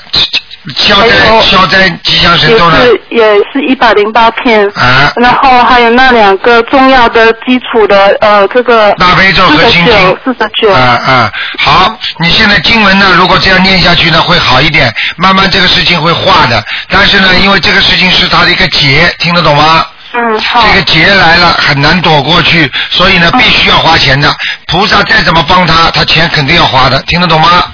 [0.78, 2.78] 消灾消灾吉祥神咒呢？
[2.82, 16.64] 是也是一百零八片，啊，然后还有那两个重要的基础的呃这个大悲咒和心经九四十九，啊啊，好，你现在经文呢，如果这样念下去呢，会好一点，慢慢这个事情会化的。
[16.90, 19.86] 但是呢，因为这个事情是他的一个劫，听得懂吗？
[20.18, 24.34] 嗯好，这个劫来了很难躲过去，所以呢，必须要花钱的。
[24.68, 27.66] 菩萨再怎么帮他，他钱肯定要花的，听得懂吗？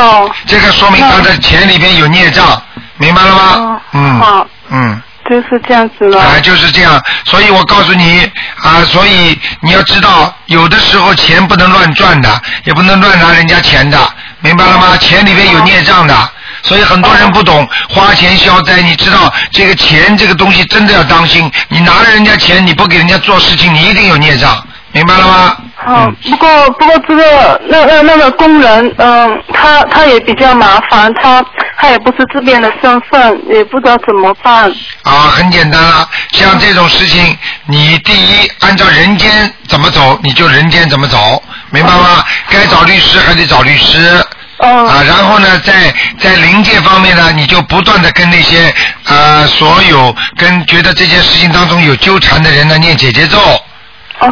[0.00, 2.62] 哦这个说明他的钱里边有孽障，
[2.96, 3.80] 明白了吗哦？
[3.92, 5.02] 嗯好，嗯。
[5.28, 8.22] 就是这样子了，啊，就是这样，所以我告诉你
[8.62, 13.98] 啊，所以你要知道，有的时候钱不能乱赚的，也不能乱拿人家钱的，
[14.40, 14.96] 明白了吗？
[14.96, 16.30] 钱里边有孽障的，
[16.62, 18.80] 所以很多人不懂花钱消灾。
[18.80, 25.56] 你知道这个钱这个东西真的要当心，你拿了人家钱，你不给人家做事情，你一定有孽障，明白了吗？
[25.76, 31.44] 好，不过不过这个那那那个工人，嗯、他他也比较麻烦，他
[31.78, 34.70] 他也不是这边的身份，也不知道怎么办。
[35.02, 37.36] 啊，很简单啊，像这种事情，
[37.66, 39.30] 你第一按照人间
[39.68, 42.24] 怎么走，你就人间怎么走，明白吗？
[42.50, 44.24] 该找律师还得找律师。
[44.60, 48.74] 嗯啊，然后呢，在在灵界方面呢，你就不断的跟那些
[49.04, 53.38] 呃所有跟觉得这件事情当中有纠缠的人呢念姐姐咒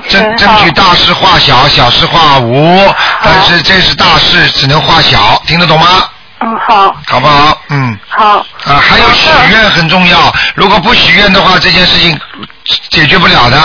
[0.09, 2.80] 争争好取大事化小，小事化无，
[3.22, 5.87] 但是这是大事，只能化小，听得懂吗？
[6.41, 7.59] 嗯，好，好不好？
[7.70, 7.99] 嗯。
[8.09, 12.18] 好，啊，还有许愿很重要，如果不许愿的话，这件事情
[12.91, 13.59] 解决不了的。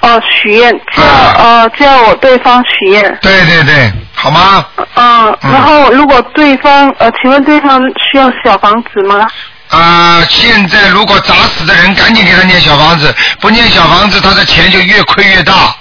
[0.00, 4.64] 哦，许愿叫啊呃叫我对方许愿，对对对，好吗？
[4.94, 9.28] 嗯，嗯然后如果对方呃，请问对方需要小房子吗？
[9.72, 15.74] 啊、现在如果砸死的人，赶紧给他念小房子，不念小房子，他的钱就越亏越大，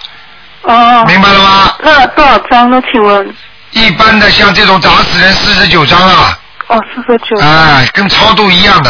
[0.62, 1.76] 哦，明白了吗？
[1.84, 2.82] 那多少张呢？
[2.89, 3.36] 请问？
[3.72, 7.38] 一般的像这种砸死人四十九张啊，哦，四十九。
[7.46, 8.89] 啊，跟超度一样的，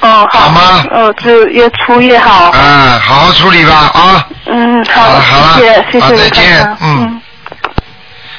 [0.00, 0.40] 哦，好。
[0.42, 2.50] 好吗哦，就越出越好。
[2.52, 5.58] 啊，好好处理吧，啊，嗯，好了好了
[5.90, 7.22] 谢谢再见嗯嗯。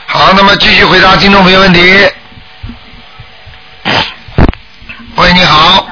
[0.05, 2.09] 好，那么继续回答听众朋友问题。
[5.21, 5.87] 喂，你好，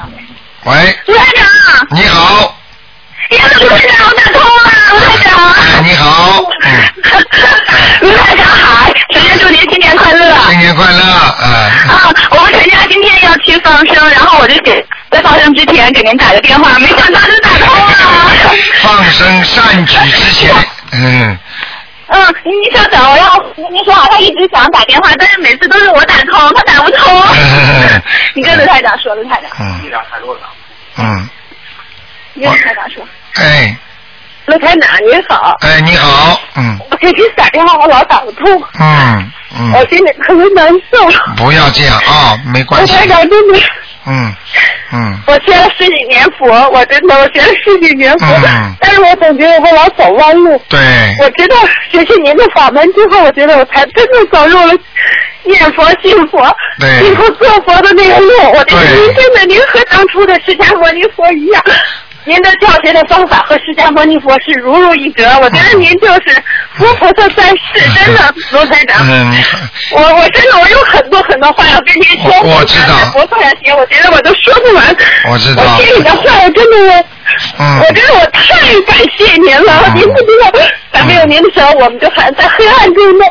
[0.64, 1.46] 喂，卢台长，
[1.90, 2.52] 你好，
[3.30, 5.52] 呀，卢台长，我打通了，卢台长。
[5.52, 6.68] 哎，你好，嗯，
[8.00, 10.36] 卢台长好，首先祝您新年快乐。
[10.48, 17.94] 新年快乐，啊，啊，我们全家今天要去放生，然后我就给在放生之前给您打个电话，没想到就打通了。
[18.82, 20.52] 放生善举之前，
[20.90, 21.38] 嗯，
[22.12, 27.22] 嗯，您稍等，我要跟您说好，他一直想打电话，但是每次都是我打通，他打不通。
[28.34, 29.80] 你跟卢台长说，卢台长，嗯，
[30.98, 31.28] 嗯，
[32.34, 33.06] 你跟卢台长说。
[33.36, 33.76] 哎，
[34.46, 41.34] 卢台长您好，哎，你好，嗯，我给你打电话我老打不通，嗯，嗯，我心里特别难受。
[41.36, 43.60] 不要这样啊，没关系，卢台长真的，
[44.06, 44.34] 嗯，
[44.92, 50.60] 嗯，我学了十几年佛，我真的我学了十几年佛，嗯但是我总觉得我老走弯路。
[50.68, 50.78] 对，
[51.20, 51.56] 我知道
[51.90, 54.74] 学习您的法门之后，我觉得我才真正走入了
[55.44, 56.44] 念佛、信佛、
[56.78, 58.32] 对以后做佛的那个路。
[58.52, 61.62] 我觉得对您真的，您和当初的释迦牟尼佛一样。
[62.24, 66.42] 您的教学的方法和释迦牟尼佛是如入一辙， 我觉得您就是
[66.76, 68.98] 佛菩萨在世， 真的，罗台长。
[69.08, 69.32] 嗯，
[69.92, 74.96] 我我真的我有很多很多话要跟您说，我我知道在佛上写，我觉得我都说不完。
[75.30, 77.04] 我知道我听你的话，我真的我，
[77.58, 78.42] 嗯我真的我太
[78.86, 79.82] 感谢您了。
[79.86, 80.60] 嗯您不知道，
[80.92, 83.24] 在没有您的时候，我们就还在黑暗中的。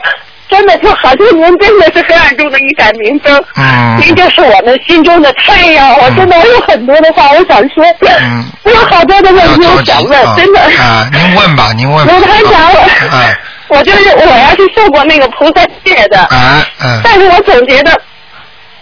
[0.50, 5.94] 真的就好像您真的是黑暗中的一盏明灯，嗯您就是我们心中的太阳。
[6.00, 8.44] 我真的我有很多的话我想说，嗯。
[8.64, 10.60] 我有好多的问题我想问，啊真的。
[10.60, 12.74] 啊，您问吧，您问吧，卢台长，
[13.68, 17.00] 我、就是我要是受过那个菩萨戒的，啊嗯。
[17.04, 17.92] 但是我总觉得，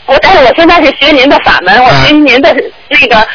[0.06, 2.56] 我但是我现在是学您的法门，我学您的
[2.88, 3.28] 那个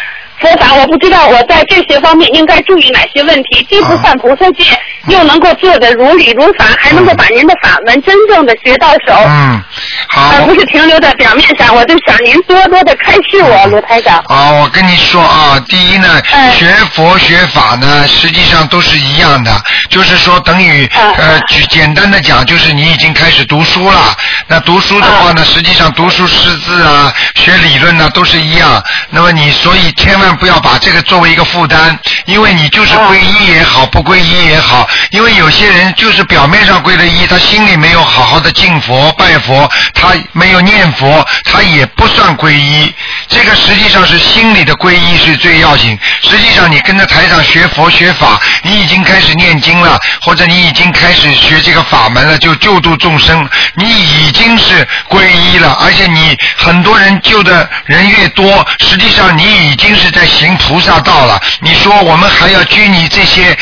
[0.42, 4.64] 佛法，我不知道我在这些方面应该注意哪些问题，既不犯菩萨戒，
[5.06, 9.62] 又能够做的如理如法，还能够把您的法门真正的学到手，嗯，
[10.08, 11.74] 好而，不是停留在表面上。
[11.74, 14.18] 我就想您多多的开示我，卢台长。
[14.26, 19.50] 啊，我跟你说啊，第一呢，哎学佛学法呢，实际上都是一样的，
[19.88, 24.16] 就是说等于啊呃，举简单的讲，就是你已经开始读书了。
[24.48, 28.82] 那读书的话呢，实际上读书识字啊，学理论呢，都是一样。
[29.10, 42.92] 那么你所以千不要把这个作为一个负担，因为你就是皈依也好，不皈依也好，因为有些人就是表面上皈了依，他心里没有好好的敬佛拜佛，他没有念佛，他也不算皈依。
[43.28, 45.98] 这个实际上是心里的皈依是最要紧。
[46.22, 61.40] 实际上你跟着台上学佛学法，你已经开始念经了，或者你已经开始学这个法门了，就救度众生，你已经是皈依了，而且你很多人救的人越多，实际上你已经是在行菩萨道了。
[61.60, 63.56] 你说我们还要拘泥这些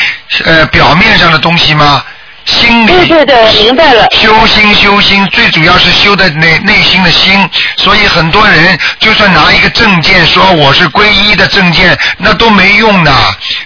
[0.45, 2.03] 呃表面上的东西吗？
[2.43, 4.07] 心里对对明白了。
[4.11, 7.47] 修心修心，最主要是修的内内心的心。
[7.77, 13.11] 所以很多人就算拿一个证件说我是皈依的证件，那都没用的。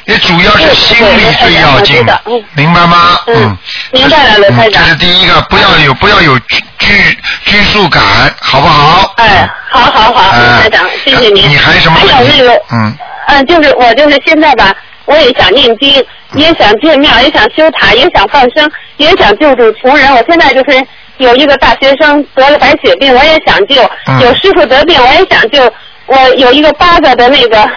[0.03, 3.17] 也主要是心里最要紧对对对我知道，明白吗？
[3.27, 3.57] 嗯
[3.93, 4.83] 明白了，嗯这。
[4.83, 6.37] 是第一个，不要有不要有
[6.85, 8.01] 拘拘拘束感，
[8.39, 9.13] 好不好？
[9.17, 11.49] 哎，好好好，哎罗台长，谢谢您。
[11.49, 14.73] 你还有什么问题还有那个，嗯，嗯，就是我就是现在吧，
[15.05, 20.13] 我也想念经，也想建庙，也想修塔，也想放生，也想救助穷人。
[20.15, 20.85] 我现在就是
[21.17, 25.71] 有一个大学生得了白血病，我也想救；嗯有师傅得病，我也想救。
[26.07, 27.67] 我有一个八个的那个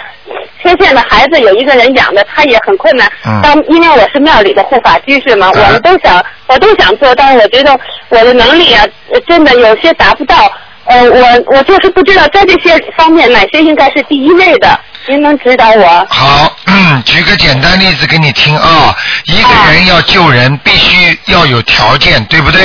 [0.62, 3.10] 缺陷的孩子，有一个人养的，他也很困难。
[3.26, 7.78] 嗯当因为我是庙里的护法居士嘛，嗯我们都想，我都想做，但是我觉得
[8.08, 10.50] 我的能力啊，呃真的有些达不到。
[10.84, 16.06] 呃，我我就是不知道在这些方面哪些应该是第一位的，您能指导我？
[16.08, 18.96] 好，嗯，举个简单例子给你听啊。
[19.26, 22.62] 一个人要救人，必须要有条件，对不对？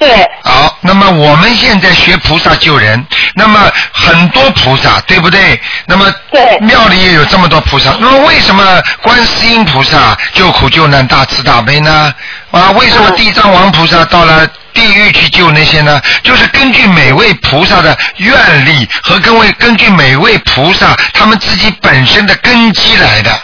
[0.00, 5.60] 对，好，那么我们现在学菩萨救人，那么很多菩萨，对不对？
[5.86, 12.14] 那么对庙里也有这么多菩萨，那么为什么观世音菩萨救苦救难大慈大悲呢？
[12.50, 16.00] 啊，为什么嗯地藏王菩萨到了地狱去救那些呢？
[16.22, 23.38] 就是根据每位菩萨的愿力和根为根据每位菩萨他们自己本身的根基来的。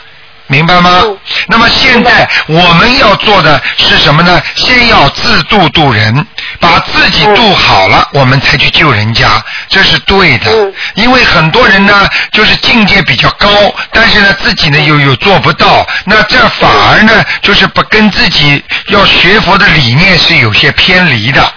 [0.49, 1.01] 明白吗？
[1.05, 1.19] 嗯
[1.49, 4.43] 那么现在我们要做的是什么呢？
[4.57, 6.27] 先要自度度人，
[6.59, 10.51] 把自己度好了，我们才去救人家，这是对的。
[10.51, 13.49] 嗯因为很多人呢，就是境界比较高，
[13.93, 21.53] 但是呢自己呢又又做不到，那这反而呢就是不跟自己要学佛的理念是有些偏离的。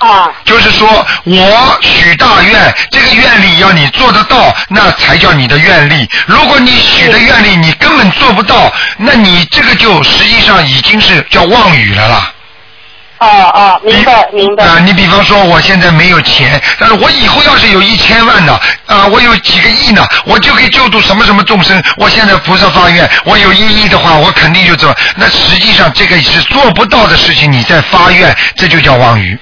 [0.00, 6.08] 啊，就是说我许大愿，这个愿力要你做得到，那才叫你的愿力。
[6.26, 12.32] 如果你许的愿力你根本做不到，那你这个就实际上已经是叫妄语了啦。
[13.18, 14.64] 哦哦，明白明白。
[14.64, 21.82] 啊、你比方说我现在没有钱，但是我以后要是有一千万呢，啊、我有几个亿呢，我就可以救度什么什么众生。
[21.98, 24.96] 我现在菩萨发愿，我有一亿的话，我肯定就做。
[25.16, 29.38] 那实际上这个是做不到的事情，你在发愿，这就叫妄语。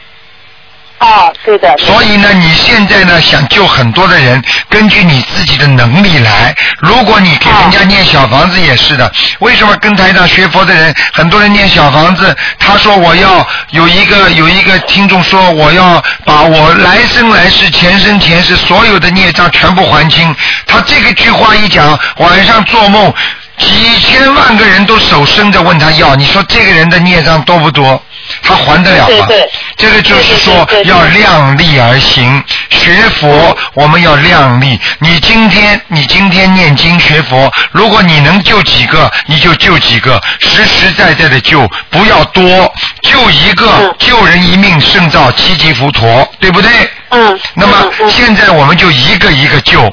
[0.99, 1.77] 啊，对的。
[1.79, 6.55] 所以呢，你现在呢想救很多的人，根据你自己的能力来。
[6.79, 20.35] 如果你给人家念小房子也是的，为什么跟台长学佛的人，很多人念小房子，他说我要有一个有一个听众说我要把我来生来世前生前世所有的孽障全部还清，
[20.67, 23.13] 他这个句话一讲，晚上做梦。
[23.59, 23.67] 几
[23.99, 28.01] 千万个人都手伸着问他要，你说这个人的孽障多不多？
[28.41, 29.27] 他还得了吗？
[29.27, 32.45] 对对这个就是说要量力而行。
[32.69, 34.79] 学佛我们要量力。
[34.99, 46.71] 你今天你今天念经学佛，如果你能救几个，你就救几个，实实在在的救，不要多，救一个嗯救人一命胜造七级浮屠，对不对？
[47.11, 47.39] 嗯。
[47.55, 49.93] 那么现在我们就一个一个救。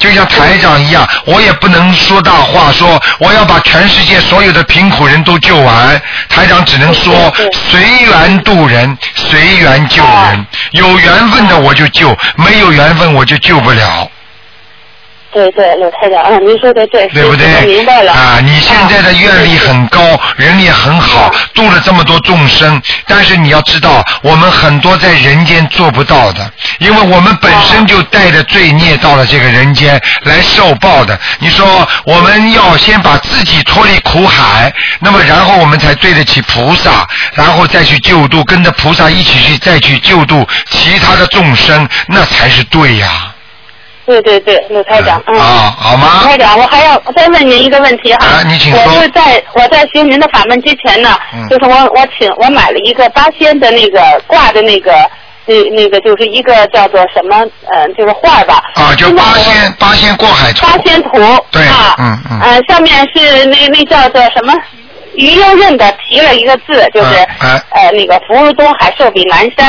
[0.00, 6.00] 就像台长一样，我也不能说大话，说我要把全世界所有的贫苦人都救完。
[6.28, 10.46] 台长只能说随缘度人，随缘救人。
[10.72, 14.10] 有缘分的我就救，没有缘分我就救不了。
[15.32, 17.64] 对对，老太太啊，您说的对，对不对？
[17.64, 18.12] 明白了。
[18.12, 31.18] 啊，你现在的愿力很高，人也很好，度了这么多众生，但是你要知道，我们很多在人间做不到的，因为我们本身就带着罪孽到了这个人间来受报的。
[31.38, 43.29] 你说我们要先把自己脱离苦海，那么然后我们才对得起菩萨，然后再去救度，跟着菩萨一起去再去救度其他的众生，那才是对呀。
[44.10, 45.38] 对对对，鲁台长，嗯。
[45.38, 46.28] 啊，好吗鲁？
[46.28, 48.26] 台长，我还要再问您一个问题哈。
[48.26, 54.92] 啊你请说我是在我在学您的法门之前呢，嗯就是我我请我买了一个八仙的那个挂的那个
[55.46, 57.36] 那那个就是一个叫做什么
[57.72, 58.62] 呃就是画吧。
[58.74, 60.66] 啊，就八仙八仙过海图。
[60.66, 61.10] 八仙图。
[61.52, 61.94] 对啊。
[61.98, 64.52] 嗯嗯呃，上面是那那叫做什么？
[65.20, 69.66] 于右任的提了一个字，就是、哎呃那个福如东海，寿比南山，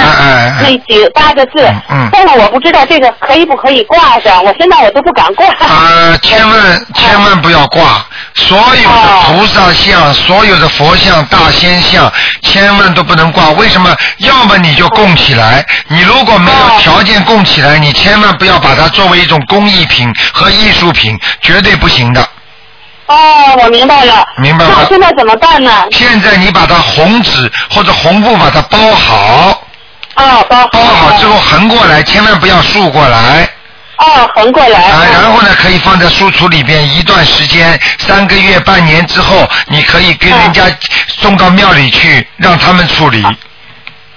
[0.62, 1.66] 那几八个字。
[1.90, 5.48] 嗯但是我不知道这个可以不可以挂上，我现在我都不敢挂。
[5.48, 13.50] 啊，千万千万不要挂，所有的菩萨像、所有的佛像、大仙像，千万都不能挂。
[13.52, 13.96] 为什么？
[14.20, 22.28] 要么你就供起来，你如果没有条件供起来，你千万不要把它作为一种工艺品和艺术品，绝对不行的。
[23.12, 24.26] 哦，我明白了。
[24.38, 25.86] 明白吗那现在怎么办呢？
[25.92, 29.66] 现在你把它红纸或者红布把它包好，
[30.16, 30.68] 哦，包好。
[30.72, 33.50] 包好之后横过来，千万不要竖过来。
[33.98, 34.80] 哦，横过来。
[34.80, 40.64] 啊，然后呢，可以放在书橱里边一段时间，三个月、半年之后，你可以跟人家
[41.08, 43.24] 送到庙里去，让他们处理。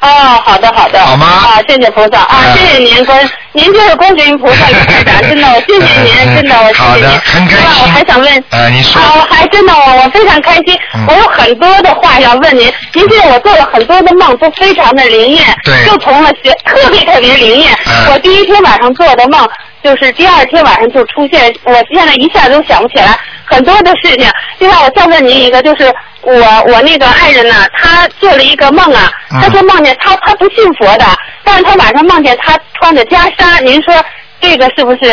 [0.05, 1.01] 哦，好的好的。
[1.01, 7.21] 好吗啊，谢谢菩萨啊，哎谢谢您观，您就是观世音菩萨的台长，真的，我谢谢您，真的，我谢谢您。
[7.25, 8.45] 很开心另外我还想问。
[8.51, 9.01] 呃，您说。
[9.01, 12.71] 啊，我还真的，我我非常开心，嗯我有很多的话要问您。
[12.93, 17.73] 您记得我做了很多的梦，都非常的灵验，对就从了学特别特别灵验。
[17.87, 19.49] 嗯我第一天晚上做的梦，
[19.85, 24.27] 就是第二天晚上就出现，我现在一下都想不起来很多的事情。
[24.59, 26.35] 就像我再问您一个，就是我
[26.73, 31.05] 我那个爱人呢，他做了一个梦啊，嗯他说梦见他他不信佛的，
[31.45, 33.95] 但是他晚上梦见他穿着袈裟，您说
[34.41, 35.11] 这个是不是？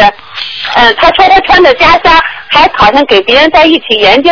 [0.74, 2.18] 呃，他说他穿着袈裟，
[2.48, 4.32] 还好像给别人在一起研究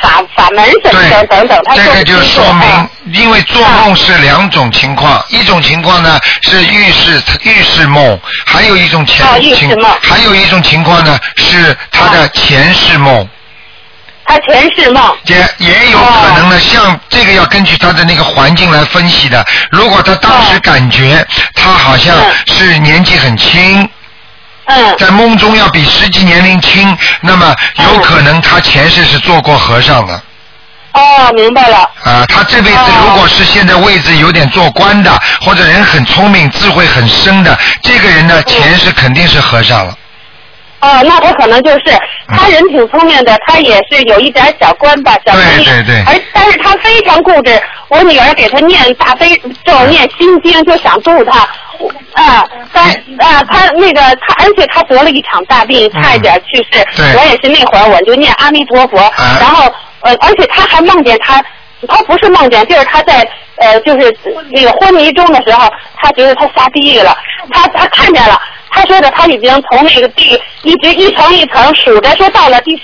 [0.00, 13.28] 法法门什么的等等，他说这个就说啊明，因为做梦是两种情况，一种情况呢是预示预示梦，还有一种前哦情梦，还有一种情况呢是他的前世梦。
[14.28, 15.16] 他前世梦。
[15.26, 19.44] 也也有可能呢，像这个要根据他的那个环境来分析的。
[19.70, 21.24] 如果他当时感觉
[21.54, 22.12] 他好像
[22.46, 23.88] 是年纪很轻，
[24.66, 27.54] 嗯，在梦中要比实际年龄轻，那么
[27.84, 30.22] 有可能他前世是做过和尚的。
[30.92, 31.78] 哦，明白了。
[32.04, 39.94] 啊，他这辈子如果是现在位置有点做官的，或者人很聪明、智慧很深的，这个人呢，前世肯定是和尚了。
[40.86, 41.80] 哦，那他可能就是
[42.28, 45.64] 他人挺聪明的，他也是有一点小官吧，小能力。
[45.64, 51.48] 对对对而但是他非常固执，我女儿给他念大悲咒、念心经，就想度他。
[51.78, 52.80] 我啊，他
[53.18, 56.80] 啊，他那个他，而且他得了一场大病，差一点去世。
[56.80, 59.64] 嗯对我也是那会儿我就念阿弥陀佛，啊然后
[60.00, 61.42] 呃，而且他还梦见他，
[61.88, 64.16] 他不是梦见，就是他在呃，就是
[64.50, 65.68] 那个昏迷中的时候，
[66.00, 67.16] 他觉得他下地狱了，
[67.52, 68.40] 他他看见了。
[68.76, 72.82] 他说的他已经从那个地一直一层一层数着，说到了第十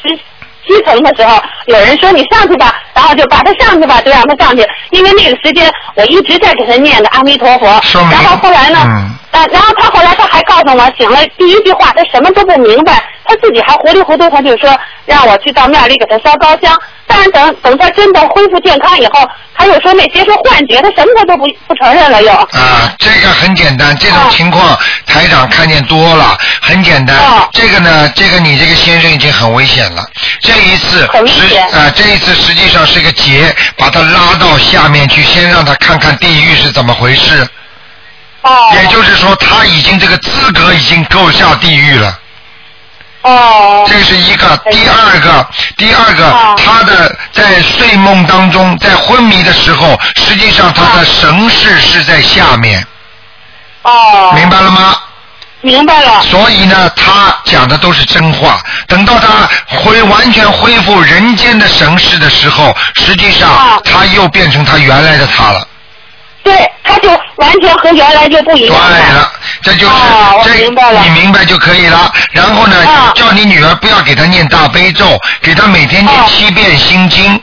[0.67, 4.67] 七层的时候，有人说你上去吧，然后就把他上去吧，就让他上去。
[4.91, 7.67] 因为那个时间我一直在给他念的阿弥陀佛，
[8.11, 14.71] 然后后来呢，嗯啊，然后他后来他还告诉我，醒了第一句话他什么都不明白，他自己还糊里糊涂，他就说
[15.05, 16.75] 让我去到庙里给他烧高香。
[17.13, 22.33] 但是等等他真的恢复健康以后，他又说那些是幻觉，他什么他都不不承认了又。
[22.33, 27.17] 啊，这个很简单，这种情况台长看见多了，很简单。
[27.53, 30.03] 这个呢，这个你这个先生已经很危险了。
[30.41, 37.47] 这一次实啊，这一次实际上是一个劫，把他拉到下面去，先让他看看地狱是怎么回事。
[38.43, 38.73] 哦。
[38.75, 42.19] 也就是说，他已经这个资格已经够下地狱了。
[43.23, 43.85] 哦。
[43.89, 45.47] 这是一个，第二个，
[45.77, 52.87] 第二个，他的在睡梦当中，在昏迷的时候，实际上他的神识是在下面。
[53.83, 54.33] 哦。
[54.35, 54.97] 明白了吗？
[55.65, 56.21] 明白了。
[56.23, 58.61] 所以呢，他讲的都是真话。
[58.89, 65.65] 等到他恢完全恢复人间的神识的时候，实际上他又变成他原来的他了。
[66.43, 68.89] 对，他就完全和原来就不一样了。
[68.89, 69.33] 对了，
[69.63, 69.95] 这就是、
[70.45, 72.13] 这明白了你明白就可以了。
[72.33, 72.77] 然后呢，
[73.15, 75.07] 叫你女儿不要给他念大悲咒，
[75.41, 77.41] 给他每天念七遍心经。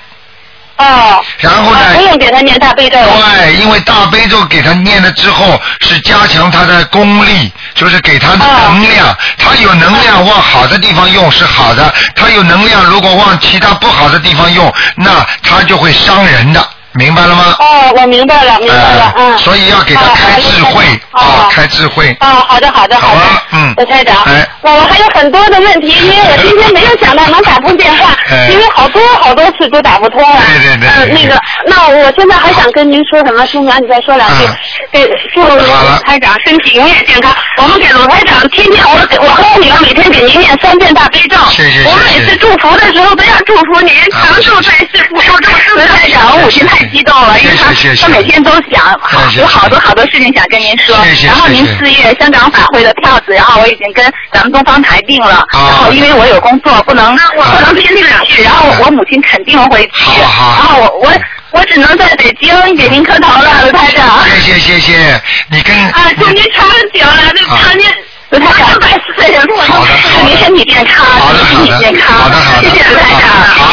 [0.78, 1.24] 哦。
[1.39, 1.80] 然后呢？
[1.95, 2.97] 不用给他念大悲咒。
[2.97, 9.18] 对，因为大悲咒给他念了之后，是加强他的功力，就是给他的能量。
[9.38, 16.70] 他有能量往好的地方用是好的，他有能量如果往其他不好的地方用，那他就会伤人的，
[17.00, 17.56] 明白了吗？
[17.60, 19.38] 哦，我明白了，明白了，嗯。
[19.38, 22.16] 所以要给他开智慧啊，开智慧。
[22.20, 23.22] 哦，好的，好的，好的。
[23.54, 23.74] 嗯。
[23.78, 30.41] 我台长，哎我我还有很多的问题，因为我今天没有想到能打通电话， 哎因为好多好多次都打不通了。
[30.45, 33.45] 对对对嗯，那个，那我现在还想跟您说什么？
[33.47, 34.45] 兄长，你再说两句。
[34.91, 35.58] 给祝罗
[36.06, 37.34] 台长身体永远健康。
[37.58, 41.38] 我们给罗台长天天，我给我和我女儿每天给您念三遍大悲咒。
[41.50, 45.76] 谢谢我每次祝福的时候都要祝福您长寿在世，福寿终身。
[45.76, 50.96] 罗台长，我母亲太激动了，因为她谢谢谢谢她每天都想，好谢谢有好多好多事情想跟您说。
[51.04, 55.46] 谢谢然后您四月香港法会的票子，然后我已经跟咱们东方台定了。
[55.52, 58.44] 啊然后因为我有工作，不能不能天天去。
[58.44, 60.04] 然后我母亲肯定会去。
[60.04, 61.14] 好好然后我我
[61.52, 64.24] 我只能在北京给您磕头了，卢台长。
[64.30, 67.90] 谢谢谢谢，你跟啊，祝您长久了，这长年。
[68.30, 72.16] 卢台长，百岁了，好的祝您身体健康，好的身体健康。
[72.16, 73.70] 好的好的，谢谢卢台长，好。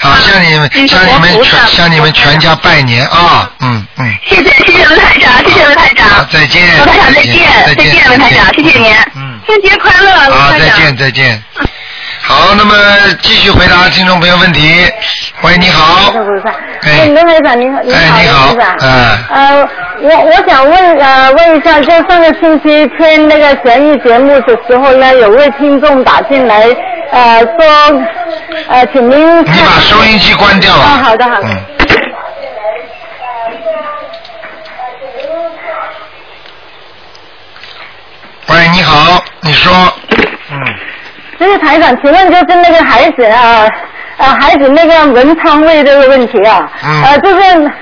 [0.00, 6.26] 好，向你们向你们全向你们全家拜年啊，嗯嗯，谢谢谢谢文台长，谢谢文台长。
[6.32, 7.36] 再见，文台长再见，
[7.66, 8.96] 再见，文，台长，谢谢您。
[9.14, 10.68] 嗯，春节快乐，卢好，台长。
[10.68, 11.44] 再见再见。
[12.30, 12.72] 好，那么
[13.22, 14.88] 继续回答听众朋友问题。
[15.42, 16.12] 喂，你好。
[16.82, 18.54] 哎，卢台长，你好，你哎，你好。
[18.80, 19.68] 嗯，呃，
[20.00, 26.68] 我我想问呃问一下，就上个星期天那个悬疑节目的时候呢，有位听众打进来，
[27.10, 28.02] 呃说，
[28.68, 30.82] 呃，请您你把收音机关掉了。
[30.84, 31.48] 啊，好的好的。
[31.48, 31.56] 嗯。
[38.46, 39.99] 喂，你好，你说，嗯，
[41.40, 43.66] 就是台长，请问就是那个孩子啊，
[44.18, 47.72] 呃，孩子那个文昌位这个问题啊，嗯呃，就是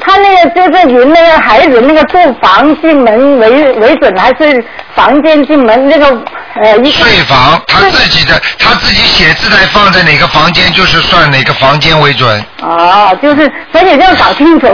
[0.00, 4.64] 他那个就是以那个孩子那个住房进门为为准，还是
[4.94, 6.24] 房间进门那个
[6.54, 12.44] 呃一睡房，他自己的他自己写字台放在哪个房间，就是算哪个房间为准。
[12.62, 14.66] 哦，就是，所以要搞清楚，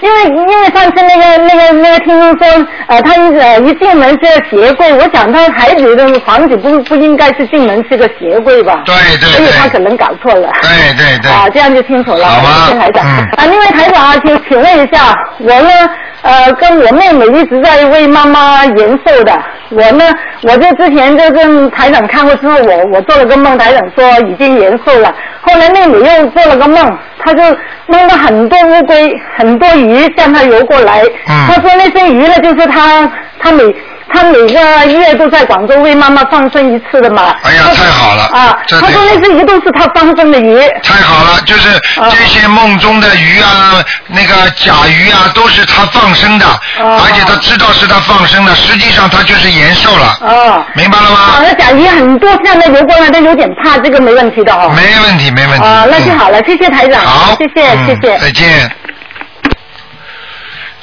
[0.00, 8.82] 因为因为上次那个那个那个听众说，呃，他呃一进门是个鞋柜，我想他孩子的房子不不应该是进门是个鞋柜吧？
[8.84, 10.48] 对对所以他可能搞错了。
[10.62, 11.30] 对对对。
[11.30, 12.26] 啊，这样就清楚了。
[12.26, 13.04] 好吧谢谢台长。
[13.04, 15.70] 嗯啊，另外台长啊，请请问一下，我呢，
[16.22, 19.36] 呃，跟我妹妹一直在为妈妈延寿的。
[19.70, 20.04] 我呢，
[20.42, 25.14] 我就之前就跟台长看过之后，我我做了个梦，台长说已经延寿了。
[25.40, 27.42] 后来那里又做了个梦，他就
[27.86, 31.02] 梦到很多乌龟、很多鱼向他游过来。
[31.02, 33.62] 嗯她说那些鱼呢，就是他他每
[34.12, 37.34] 她每个月都在广州为妈妈放生一次的嘛。
[37.42, 38.24] 哎呀，太好了！
[38.32, 40.58] 啊，他说那些鱼都是他放生的鱼。
[40.82, 41.68] 太好了，就是
[42.00, 46.46] 啊这些梦中的鱼啊，那个甲鱼啊，都是他放生的，
[46.80, 50.64] 哦而且他知道是他放生的，实际上他就是延寿了，哦。
[50.74, 51.18] 明白了吗？
[51.18, 54.72] 啊，那甲鱼很多现在游过来，都有点怕，这个没问题的哦。
[54.76, 55.64] 没问题，没问题。
[55.64, 57.00] 啊，那就好了，谢谢台长。
[57.04, 58.18] 好，谢谢，嗯谢谢。
[58.18, 58.70] 再见。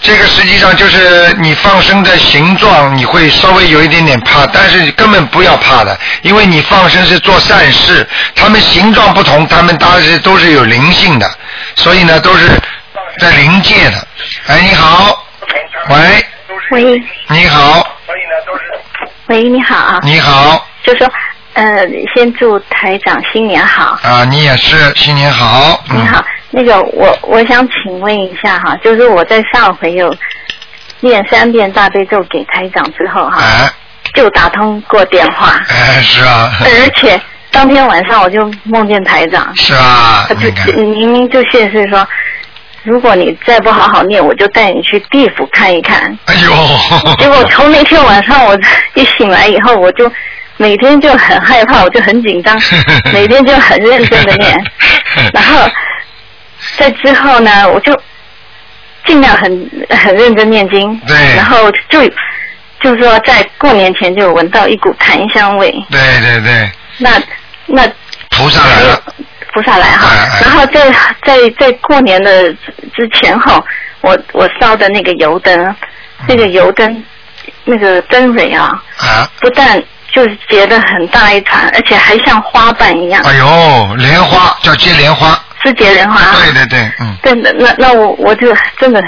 [0.02, 11.30] 这个实际上就是你放生的形状，你会稍微有一点点怕，但是根本不要怕的，因为你放生是做善事，他们形状不同，他们当时都是有灵性的，
[11.76, 12.50] 所以呢都是
[13.20, 14.08] 在灵界的。
[14.48, 15.24] 哎，你好，
[15.90, 16.26] 喂，
[16.72, 17.04] 喂。
[17.28, 17.88] 你好，
[19.28, 21.08] 喂，你好啊，你好，就说
[21.54, 21.86] 呃，
[22.16, 24.00] 先祝台长新年好。
[24.04, 25.84] 啊，你也是，新年好。
[25.90, 26.02] 嗯。
[26.02, 30.14] 你好，那个我我想请问一下哈，就是我在上回有
[31.00, 33.70] 念三遍大悲咒给台长之后哈，哎，
[34.14, 37.20] 就打通过电话，哎，是啊， 而且
[37.52, 42.08] 当天晚上我就梦见台长，是啊他，就，明明就现世说。
[42.84, 46.18] 如果你再不好好念，我就带你去地府看一看。
[46.26, 48.58] 哎呦，结果 从那天晚上，我
[48.96, 50.12] 一醒来以后，我就
[50.58, 52.60] 每天就很害怕，我就很紧张，
[53.14, 54.60] 每天就很认真的念。
[55.32, 55.70] 然后
[56.78, 58.00] 在之后呢，我就
[59.06, 61.00] 尽量很很认真念经。
[61.08, 61.16] 对。
[61.36, 62.00] 然后就
[62.82, 67.12] 就说在过年前就闻到一股檀香味，对对对，那
[67.68, 67.88] 那
[68.30, 69.04] 菩萨来了，
[69.54, 70.10] 菩萨来哈。
[70.42, 70.92] 然后在
[71.24, 72.52] 在在过年的
[72.96, 73.64] 之前后，
[74.02, 75.76] 我我烧的那个油灯，
[76.28, 77.04] 那个油灯
[77.66, 79.82] 那个灯蕊啊，啊，不但
[80.12, 86.20] 就是结的很大一团，而且还像花瓣一样，哎呦，莲花叫接莲花，是结莲花。
[86.40, 89.02] 对对对，嗯，对的，那那我我就真的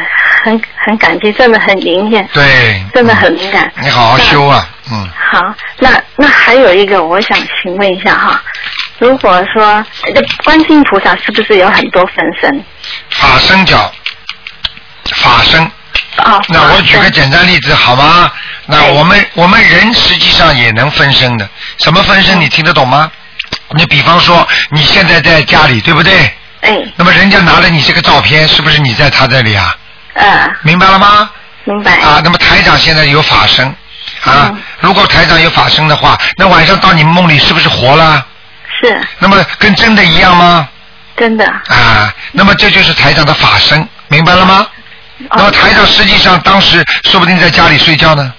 [0.44, 3.72] 很很感激，真的很灵验，对，真的很敏感。
[3.82, 8.42] 你好好修啊，嗯，好，那那还有一个，我想请问一下哈，
[9.00, 12.64] 如果说这观世音菩萨是不是有很多分身？
[13.10, 13.92] 法身角，
[15.16, 15.64] 法身。
[16.18, 16.42] 哦。
[16.50, 18.32] 那我举个简单例子好吗？
[18.66, 21.50] 那哎我们我们人实际上也能分身的，
[21.80, 23.12] 什么分身你听得懂吗？
[23.76, 26.32] 你比方说你现在在家里，对不对？
[26.64, 26.84] 哎。
[26.96, 29.76] 那么人家拿了你这个照片，是不是你在他这里啊？
[30.16, 30.56] 嗯。
[30.64, 31.30] 明白了吗？
[31.66, 31.94] 明白。
[32.00, 33.66] 啊，那么台长现在有法身
[34.26, 38.26] 啊，如果台长有法身的话，那晚上到你梦里是不是活了？
[38.82, 39.00] 是。
[39.20, 40.68] 那么跟真的一样吗？
[41.16, 41.46] 真的。
[41.46, 44.68] 啊，那么这就是台长的法身，明白了吗？
[45.36, 48.34] 那么台长实际上当时说不定在家里睡觉呢，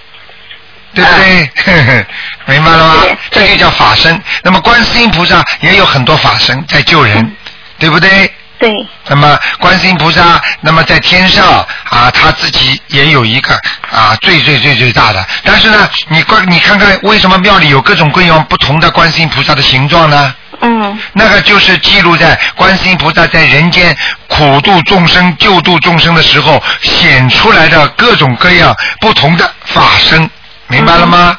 [0.92, 1.50] 对不对？
[1.64, 2.06] 呵呵
[2.52, 2.94] 明白了吗？
[3.30, 4.20] 这就叫法身。
[4.42, 7.36] 那么观世音菩萨也有很多法身在救人，
[7.78, 8.32] 对不对？
[8.58, 8.70] 对。
[9.08, 13.54] 那么观世音菩萨，那么在天上啊，他自己也有一个
[13.90, 15.26] 啊最最最最大的。
[15.42, 20.34] 但是呢，你观你看看为什么庙里有各种各样不同的观世音菩萨的形状呢？
[20.60, 23.94] 嗯，那个就是记录在观世音菩萨在人间
[24.28, 30.30] 苦度众生、救度众生的时候显出来的各种各样不同的法身，
[30.68, 31.36] 明白了吗？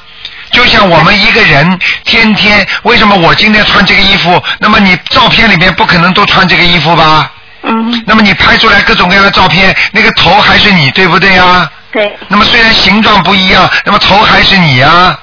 [0.52, 4.42] 就像我们一个人天天，为什么我今天穿这个衣服？
[4.60, 7.32] 那么你照片里面不可能都穿这个衣服吧？
[7.64, 8.04] 嗯。
[8.06, 11.70] 那么你拍出来各种各样的照片，那个头还是你，对不对啊？
[11.92, 12.16] 对。
[12.28, 15.18] 那么虽然形状不一样，那么头还是你啊。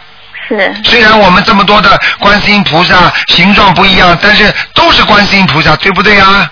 [0.49, 0.75] 是。
[0.85, 6.51] 虽然我们这么多的观世音菩萨形状不一样，但是都是观世音菩萨，对不对啊？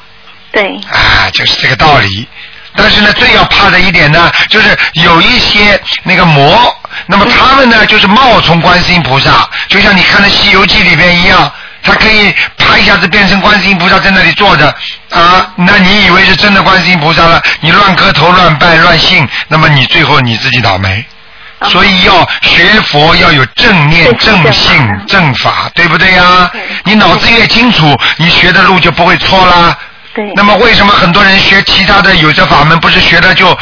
[0.53, 0.77] 对。
[0.91, 2.29] 啊，就是这个道理。
[2.77, 6.75] 但是呢，最要怕的一点呢，就是有一些那个魔，
[7.07, 11.51] 那么他们呢，就是冒充观世音菩萨，就像你看的《西游记》里边一样，
[11.83, 14.75] 他可以啪一下子变成观世音菩萨在那里坐着
[15.11, 17.43] 啊，那你以为是真的观世音菩萨了？
[17.61, 21.05] 你乱磕头、乱拜、乱信，那么你最后你自己倒霉。
[21.65, 24.73] 所以要学佛要有正念、正信、
[25.07, 26.51] 正法，对不对呀？
[26.85, 29.77] 你脑子越清楚，你学的路就不会错啦。
[30.15, 30.33] 对。
[30.35, 33.57] 那么为什么很多人学其他的有些法门，不是学的就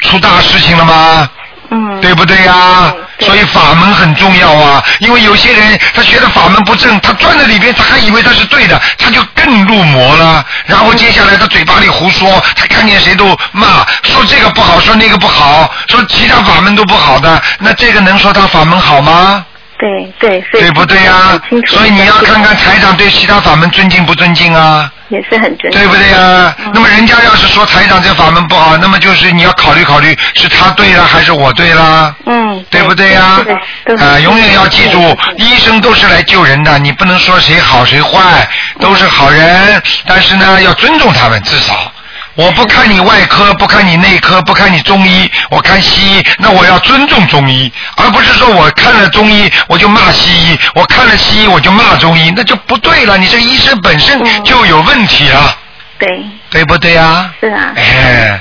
[0.00, 1.28] 出大事情了吗？
[1.70, 2.00] 嗯。
[2.00, 2.92] 对不对呀？
[3.20, 10.42] 所以法门很重要啊，因为有些人他学的法门不正，他钻在里边，他还以为他是对的，他就更入魔了。
[10.64, 19.44] 然后接下来他嘴巴里胡说，他看见谁都骂，说这个不好，说那个不好，说其他法门都不好的，那这个能说他法门好吗？
[19.78, 21.38] 对对，对不对呀？
[21.68, 24.90] 所以你要看看台长对其他法门尊敬不尊敬啊？
[25.10, 25.80] 也是很尊重。
[25.80, 26.54] 对不对呀？
[26.72, 32.14] 那么人家要是说台长这法门不好，那么就是你要考虑考虑，是他对了还是我对了？
[32.26, 32.64] 嗯。
[32.70, 33.40] 对不对呀？
[33.84, 38.48] 对啊，永远要记住，医生都是来救人的，你不能说谁好谁坏，
[38.78, 41.92] 都是好人，但是呢，要尊重他们，至少。
[42.34, 53.18] 我不看你外科，不看你内科，不看你中医，我看西医，那我要尊重中医，而不是说我看了中医我就骂西医，我看了西医我就骂中医，那就不对了。
[53.18, 55.56] 你这个医生本身就有问题了，
[55.98, 56.08] 对。
[56.50, 57.32] 对不对啊？
[57.40, 57.72] 是啊。
[57.76, 58.40] 哎，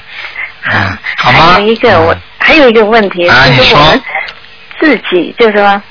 [0.71, 1.53] 嗯，好吗？
[1.53, 4.01] 还有一个我还有一个问题，啊就是我们
[4.79, 5.81] 自己就是说。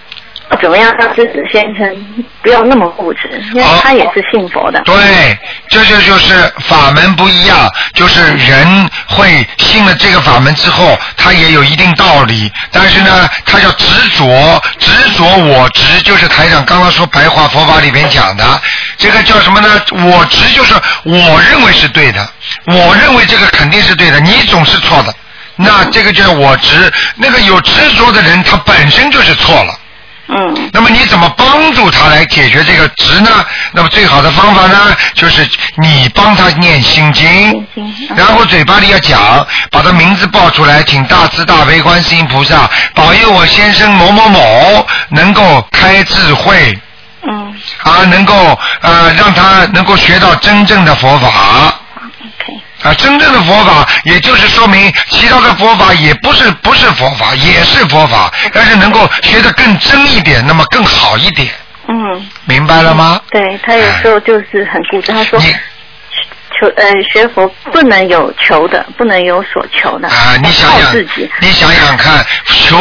[0.61, 3.29] 怎么样让狮子先生不要那么固执？
[3.55, 4.81] 因为他也是信佛的。
[4.83, 5.39] 对，
[5.69, 13.87] 这就就是法门不一样，就是人会信了这个法门之后，他也有一定道理，但是呢，他叫执
[14.17, 18.45] 着，执着我执，就是台长刚刚说白话佛法里面讲的，
[18.97, 19.69] 这个叫什么呢？
[19.93, 20.75] 我执就是
[21.05, 22.29] 我认为是对的，
[22.67, 25.15] 我认为这个肯定是对的，你总是错的，
[25.57, 26.93] 那这个叫我执。
[27.17, 29.78] 那个有执着的人，他本身就是错了。
[30.29, 30.71] 嗯。
[30.73, 33.31] 那么你怎么帮助他来解决这个执呢？
[33.73, 37.67] 那么最好的方法呢，就是你帮他念心经，
[38.17, 46.79] 然后嘴巴里要讲，把他名字报出来，请大慈大悲观世音菩萨保佑我先生某某某能够开智慧。
[47.27, 47.55] 嗯。
[47.83, 51.29] 啊，能够呃让他能够学到真正的佛法。
[52.83, 61.49] 啊，真正的佛法，也就是说明其他的佛法也不是不是佛法，也是佛法，但是能够学得更真一点，那么更好一点。
[61.89, 62.29] 嗯。
[62.45, 63.21] 明白了吗？
[63.31, 65.39] 对他有时候就是很固执，他说
[66.61, 72.77] 求呃学佛不能有求的，不能有所求的，啊，你想想自己。，你想想看，求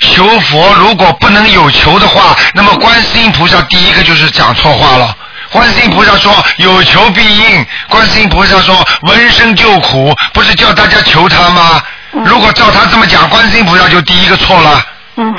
[0.00, 5.16] 求佛如果不能有求的话，那么观世音菩萨第一个就是讲错话了。
[5.50, 11.82] 观世音菩萨说有求必应，观世音菩萨说闻声救苦，不是叫大家求他吗？
[12.24, 14.84] 如果照他这么讲，观世音菩萨就第一个错了。
[15.16, 15.34] 嗯。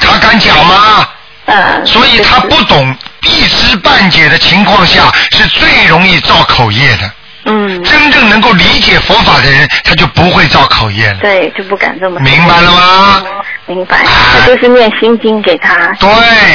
[0.00, 1.08] 他敢讲吗？
[1.46, 1.86] 嗯。
[1.86, 5.02] 所以他不懂一知半解的情况下，
[5.32, 7.10] 是最容易造口业的。
[7.46, 7.82] 嗯。
[7.84, 11.18] 真正能够理解佛法的人，他就不会造口业了。
[11.20, 12.20] 对，就不敢这么。
[12.20, 13.22] 明白了吗？
[13.68, 15.92] 明白，他就是念心经给他。
[16.00, 16.08] 对，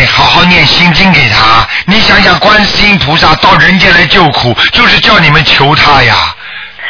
[0.08, 1.68] 好好念心经给他。
[1.86, 6.16] 你想想，观世音菩萨到人间来救苦，就是叫你们求他呀。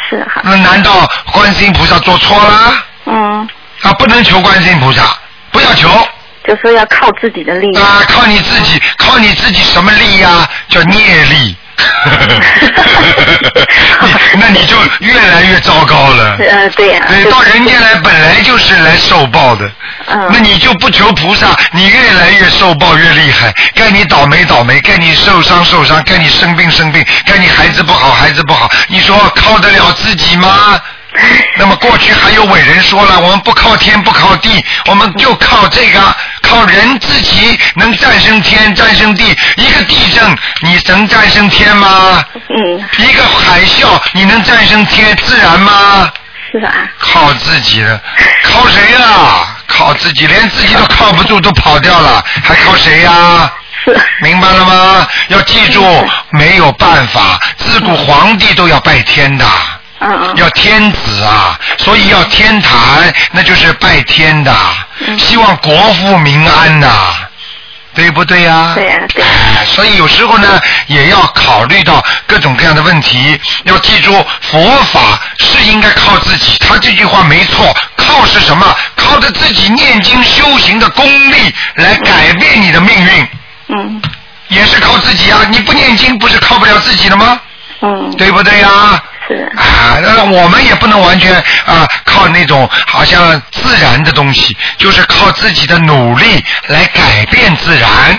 [0.08, 0.40] 是哈。
[0.42, 2.74] 那难道观世音菩萨做错了？
[3.06, 3.48] 嗯。
[3.82, 5.02] 啊，不能求观世音菩萨，
[5.50, 5.88] 不要求。
[6.46, 7.74] 就说要靠自己的力。
[7.78, 10.48] 啊，靠你自己，靠你自己什么力呀？
[10.68, 11.56] 叫念力。
[14.00, 14.08] 你
[14.40, 16.36] 那你就越来越糟糕了。
[16.38, 19.70] 呃，对呀、对，到人间来本来就是来受报的。
[20.06, 20.28] 嗯。
[20.32, 23.52] 那你就不求菩萨，你越来越受报越厉害。
[23.74, 28.70] 该你倒霉倒霉，该你受伤受伤，该你生病生病，该你孩子不好孩子不好。
[28.88, 30.80] 你说靠得了自己吗？
[31.56, 39.24] 那么过去还有伟人说了，我们不靠天不靠地，我们就靠这个，靠人自己能战胜天战胜地。
[39.56, 42.24] 一个地震你能战胜天吗？
[42.50, 42.84] 嗯。
[42.98, 46.10] 一个海啸你能战胜天自然吗？
[46.50, 46.72] 是啊。
[46.98, 48.00] 靠自己了，
[48.42, 53.50] 靠谁呀、靠自己，连自己都靠不住，都跑掉了，还靠谁呀、
[53.84, 53.96] 是。
[54.22, 55.06] 明白了吗？
[55.28, 59.46] 要记住，没有办法，自古皇帝都要拜天的。
[60.36, 64.54] 要天子啊，所以要天坛，那就是拜天的，
[65.06, 66.88] 嗯希望国富民安呐、
[67.94, 73.40] 对不对呀、对呀、对、哎，所以有时候呢，也要考虑到各种各样的问题。
[73.64, 76.56] 要记住，佛法是应该靠自己。
[76.58, 78.76] 他这句话没错，靠是什么？
[78.96, 83.28] 靠着自己念经修行的功力来改变你的命运。
[83.68, 84.02] 嗯。
[84.48, 85.40] 也是靠自己啊！
[85.50, 87.40] 你不念经，不是靠不了自己的吗？
[87.80, 88.14] 嗯。
[88.16, 89.50] 对不对呀、是。
[89.56, 91.34] 啊，那我们也不能完全
[91.66, 98.18] 啊靠那种好像自然的东西，就是靠自己的努力来改变自然，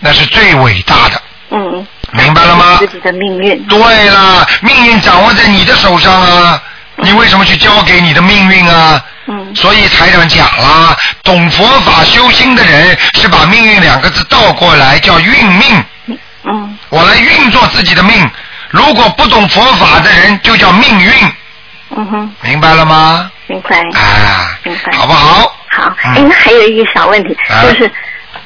[0.00, 1.22] 那是最伟大的。
[1.50, 1.86] 嗯。
[2.12, 2.76] 明白了吗？
[2.78, 3.60] 自己的命运。
[3.64, 3.78] 对
[4.08, 6.62] 了，命运掌握在你的手上啊，
[6.96, 9.02] 你为什么去交给你的命运啊？
[9.26, 9.52] 嗯。
[9.54, 15.84] 所以台长讲了，懂佛法修心的人是把命运两个字倒过来叫运命。
[16.44, 16.78] 嗯。
[16.88, 18.30] 我来运作自己的命，
[18.74, 21.10] 如果不懂佛法的人就叫命运，
[21.96, 23.30] 嗯哼，明白了吗？
[23.46, 23.78] 明白。
[23.98, 24.92] 啊，明白。
[24.96, 25.56] 好不好？
[25.70, 26.14] 好，嗯。
[26.14, 27.62] 哎、那还有一个小问题，啊。
[27.62, 27.90] 就是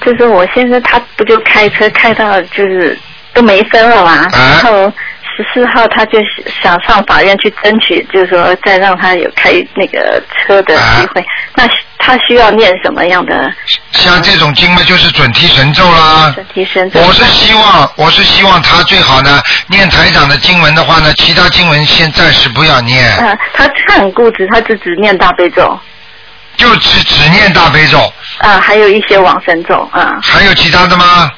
[0.05, 2.99] 就是我现在他不就开车开到就是
[3.33, 4.29] 都没分了嘛，啊。
[4.33, 4.93] 然后
[5.37, 6.19] 十四号他就
[6.63, 11.25] 想上法院去争取，就是说再让他有开那个车的机会，
[11.55, 11.65] 那
[11.99, 13.53] 他需要念什么样的
[13.93, 16.33] 像这种经嘛，就是准提神咒啦。
[16.35, 17.01] 准提神咒？
[17.01, 25.79] 我是希望，我是希望他最好呢，念台长的经文的话呢，其他经文先暂时不要念，啊，他他很固执，他就只念大悲咒，
[26.57, 28.13] 就只只念大悲咒。
[28.39, 31.31] 啊，还有一些往生咒，啊，还有其他的吗？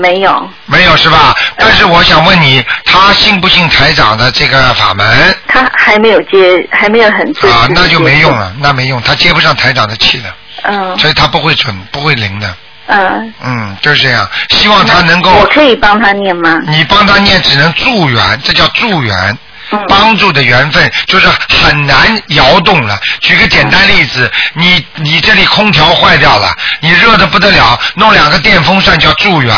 [0.00, 1.34] 嗯，没有，没有是吧？
[1.56, 5.36] 但是我想问你，他信不信台长的这个法门？
[5.46, 12.54] 他还没有接，还没有很啊，那就没用了，那没用，他接不上台长的气的，嗯所以他不会准，不会灵的。
[12.92, 14.28] 嗯，嗯，就是这样。
[14.48, 16.58] 希望他能够，我可以帮他念吗？
[16.66, 19.38] 你帮他念只能助缘，这叫助缘。
[19.72, 22.98] 嗯帮助的缘分就是很难摇动了。
[23.20, 29.54] 举个简单例子，你你这里空调坏掉了，你热的不得了，弄两个电风扇叫助缘。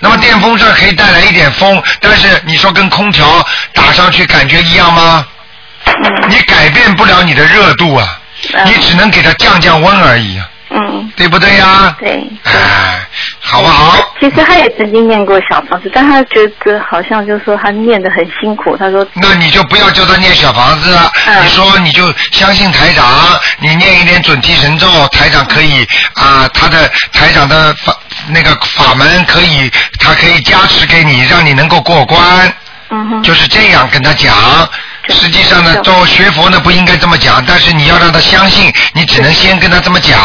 [0.00, 5.26] 那么电风扇可以带来一点风，但是你说跟空调打上去感觉一样吗？
[6.28, 8.18] 你改变不了你的热度啊，
[8.64, 11.94] 你只能给它降降温而已啊，嗯，对不对呀？
[11.98, 12.26] 对。
[12.44, 13.06] 哎，
[13.40, 13.96] 好不好？
[14.20, 18.76] 其实他也曾经念过小房子，但他觉得好像就是说他念得很辛苦。
[18.76, 20.96] 他说，那你就不要叫他念小房子，
[21.26, 23.04] 嗯你说你就相信台长，
[23.60, 27.94] 你念一点准提神咒，台长可以啊，他的台长的法
[28.28, 29.70] 那个法门可以，
[30.00, 32.20] 他可以加持给你，让你能够过关。
[32.90, 33.22] 嗯哼。
[33.22, 34.32] 就是这样跟他讲。
[35.08, 40.18] 实际上呢，做学佛呢不应该这么讲，但是你要让他相信，你只能先跟他这么讲。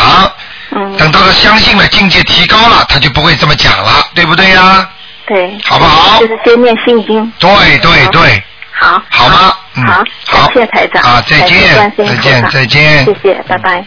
[0.72, 0.96] 嗯。
[0.98, 4.88] 等到他相信了，境界提高了，他就不会这么讲了，对不对呀？
[5.26, 5.58] 对。
[5.64, 7.32] 好不好就是先念心经。
[7.40, 8.44] 对对对。
[8.72, 9.02] 好。
[9.10, 9.54] 好吗？
[9.76, 9.86] 嗯。
[9.86, 11.02] 好，好谢台长。
[11.04, 13.84] 啊，再见再见菩萨再见谢谢，拜拜。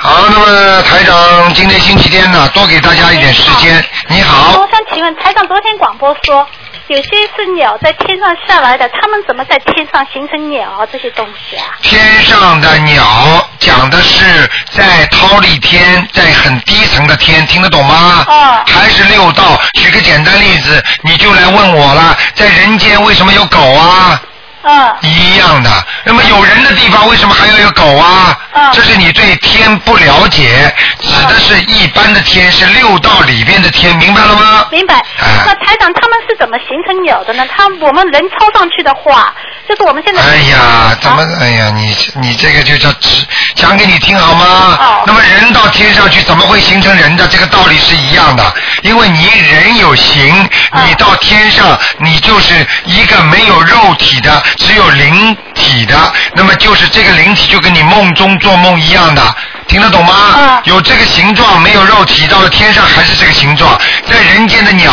[0.00, 3.84] 好，那么台长今天星期天呢，多给大家一点时间。
[4.06, 6.46] 你好，我想请问台长，昨天广播说
[6.88, 11.76] 有些是鸟在天上下来的，它们怎么在天上形成鸟啊这些东西啊？
[11.82, 14.24] 天上的鸟讲的是
[14.70, 18.24] 在涛利天，在很低层的天，听得懂吗？
[18.26, 18.64] 哦。
[18.66, 19.60] 还是六道？
[19.74, 24.22] 举个简单例子，你就来问我了，在人间为什么有狗啊？
[24.62, 24.96] 嗯。
[25.02, 25.70] 一样的。
[26.04, 28.36] 那么有人的地方为什么还要有狗啊？
[28.52, 28.70] 嗯。
[28.72, 34.66] 这是你对天不了解，指的是一般的天，是六道里边的天，明白了吗？
[34.70, 35.02] 明白。
[35.46, 37.44] 那台长他们是怎么形成鸟的呢？
[37.54, 39.32] 他我们人抄上去的话，
[39.68, 40.20] 就是我们现在。
[40.22, 41.22] 哎呀，怎么？
[41.40, 44.78] 哎呀，你你这个就叫指讲给你听好吗？
[44.80, 45.02] 哦。
[45.06, 47.26] 那么人到天上去，怎么会形成人的？
[47.28, 50.48] 这个道理是一样的，因为你人有形，
[50.86, 55.94] 你到天上，你就是一个没有肉体的，只有灵体的，
[56.34, 59.22] 那么就是这个灵体就跟你梦中做梦一样的。
[59.66, 60.60] 听得懂吗？
[60.64, 63.78] 有这个形状，没有肉体，到了天上还是这个形状。
[64.10, 64.92] 在人间的鸟，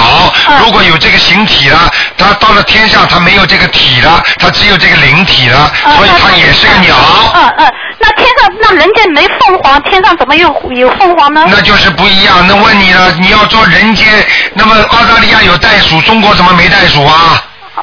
[0.59, 6.93] 如果有这个形体了，它到了天上，它没有这个体了，它只有这个灵体了，所以它也是个鸟。
[7.33, 11.45] 嗯嗯，那天上那人间没凤凰，天上怎么有有凤凰呢？
[11.49, 12.45] 那就是不一样。
[12.45, 14.05] 那问你了，你要做人间，
[14.53, 17.41] 那么澳大利亚有袋鼠，中国怎么没袋鼠啊？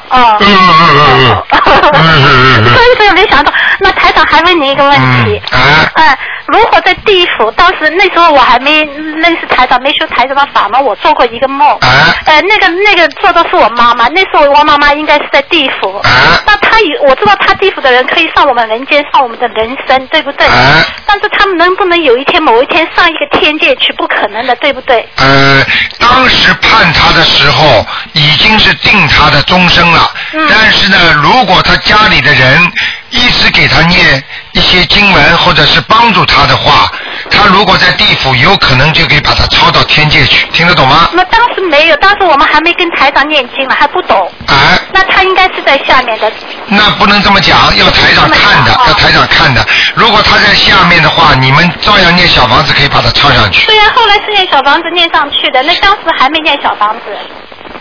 [0.09, 0.37] 哦。
[0.39, 0.53] 嗯嗯
[1.01, 4.93] 嗯嗯所以所以没想到，那台长还问你一个问
[5.25, 5.41] 题。
[5.51, 5.59] 嗯。
[5.59, 5.91] 啊。
[5.93, 6.17] 哎，
[6.47, 11.67] 如果在地府，当时那时候我还没认识台长，没修台长的法嘛，我做过一个梦。
[11.79, 11.87] 啊。
[12.25, 15.97] 呃，那个那个做的是我妈妈，那时候我妈妈应该是在地府。
[15.99, 16.09] 啊。
[16.45, 20.47] 那她他有我知道她地府的人可以上我们人间，上我们的人生，对不对？
[20.47, 23.93] 哎但是他们能不能有一天某一天上一个天界去？
[23.93, 25.07] 不可能的，对不对？
[25.17, 25.63] 呃，
[25.99, 32.71] 当时判他的时候已经是定他的终生了，嗯但是呢，如果他家里的人
[33.09, 34.23] 一直给他念
[34.53, 36.89] 一些经文，或者是帮助他的话，
[37.29, 41.09] 他如果在地府，有可能就可以把他抄到天界去，听得懂吗？
[41.11, 44.31] 那当时没有，当时我们还没跟台长念经呢，还不懂。
[44.47, 46.31] 哎，那他应该是在下面的。
[46.67, 49.65] 那不能这么讲，要台长看的，要台长看的。
[49.95, 53.67] 如果他在下面的话，你们照样念小房子，可以把他抄上去。
[53.67, 57.17] 对呀、后来是念小房子念上去的，那当时还没念小房子。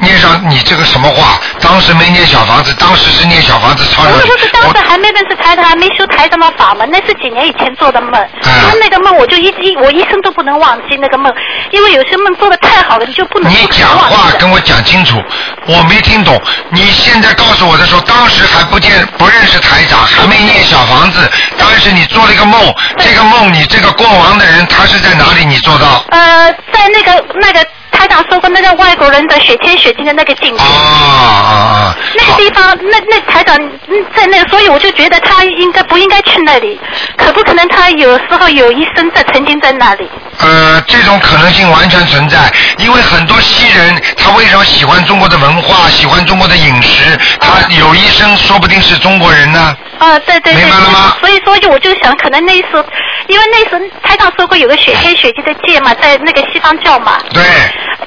[0.01, 1.41] 念上你这个什么话？
[1.61, 4.63] 当时没念小房子，当时是念小房子抄上去不是不是，。
[4.63, 8.13] 当时还没认识台长，还没修台长的法门，那是几年以前做的梦。
[8.43, 11.33] 因为那个梦，我就一一我一生都不能忘记那个梦，
[11.71, 15.23] 因为有些梦做的太好了，你就不能你讲话跟我讲清楚，
[15.67, 16.41] 我没听懂。
[16.71, 25.45] 你现在告诉我的时候，当时还不见不认识台长，还没念小房子，当时你做了一个梦，这个梦你这个过往的人他是在哪里？
[25.45, 26.05] 你做到？
[26.11, 30.63] 呃，在那个那个台长说过那个外国人的雪天雪地的那个境界。
[30.63, 31.97] 啊啊啊！
[32.17, 33.57] 那个地方，那那台长
[33.89, 36.81] 嗯在那，所以我就觉得他应该不应该去那里，
[37.17, 40.09] 可不可能他有时候有一生在曾经在那里？
[40.39, 49.77] 呃，这种可能性完全存在，因为很多西人他为什么喜欢中国的文化，喜欢中国的饮食，他有一生说不定是中国人呢。
[49.99, 52.85] 啊，对对对，明白了吗所以说我就想，可能那时候，
[53.29, 57.43] 因为那时候台长说过有个雪天雪地的界嘛，在那个西方教嘛，对，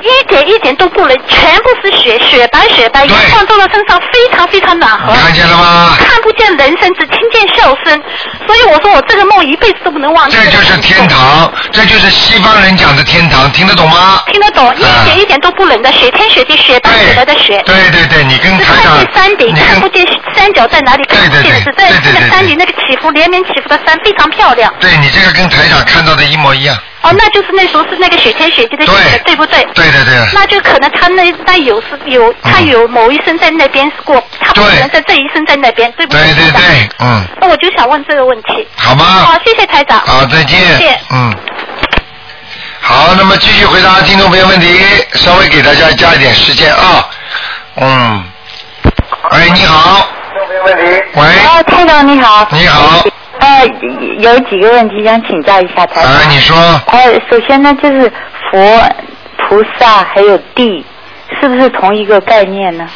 [0.02, 5.14] 一点一点都不冷，全部是雪，雪白雪白，阳光照到身上非常非常暖和。
[5.14, 5.96] 看见了吗？
[5.98, 8.02] 看不见人声，只听见笑声，
[8.46, 10.38] 所以我说我这个梦一辈子都不能忘记。
[10.38, 14.24] 这就是天堂，这就是西方人讲的天堂，听得懂吗？
[14.32, 17.62] 听得懂，一点一点都不冷的，雪天雪地，雪白雪白的雪。
[17.66, 20.06] 对对对，你跟只看见山顶，看不见
[20.36, 24.74] 山脚在哪里，看不见是在那个山顶那个起伏连绵起伏的山非常漂亮。
[24.80, 26.76] 对你这个跟台长看到的一模一样。
[27.02, 29.64] 哦，那就是那时候是那个雪天雪地的景色，对不对？
[29.76, 30.16] 对对对。
[30.34, 36.24] 那就可能他那那有是有他有某一生在那边过，他不可能在这一生在那边，对不对？
[36.34, 38.68] 对对对，嗯，那我就想问这个问题。
[38.78, 39.06] 好吗？
[39.06, 40.00] 好，谢谢台长。
[40.00, 40.60] 好，再见。
[40.60, 41.00] 谢谢。
[41.12, 41.36] 嗯。
[42.82, 44.76] 好，那么继续回答听众朋友问题，
[45.14, 47.08] 稍微给大家加一点时间啊。
[47.76, 48.26] 嗯。
[49.34, 50.10] 喂，你好。
[51.14, 51.24] 喂。
[51.46, 52.48] 哦，台长你好。
[52.50, 53.04] 你好。
[53.40, 53.66] 呃，
[54.20, 56.12] 有几个问题想请教一下台长。
[56.12, 56.58] 啊，你说。
[56.88, 58.12] 呃，首先呢，就是
[58.52, 58.60] 佛、
[59.38, 60.86] 菩萨还有地，
[61.40, 62.88] 是不是同一个概念呢？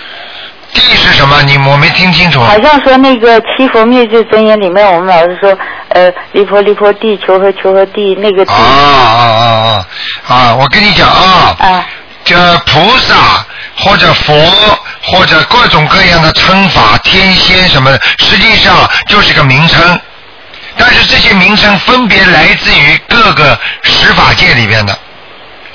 [0.73, 1.41] 地是什么？
[1.43, 2.39] 你我没听清楚。
[2.41, 5.57] 好像说那个七佛灭罪真言里面，我们老是说，
[5.89, 8.51] 呃，离婆离婆地，求和求和地，那个地。
[8.51, 9.85] 啊啊啊
[10.27, 10.55] 啊啊！
[10.55, 11.55] 我跟你讲啊。
[11.59, 11.85] 啊。
[12.23, 13.15] 这菩萨
[13.75, 14.35] 或者佛
[15.01, 18.75] 或者各种各样的称法，天仙什么的，实际上
[19.07, 19.99] 就是个名称。
[20.79, 24.97] 但是这些名称分别来自于各个十法界里边的。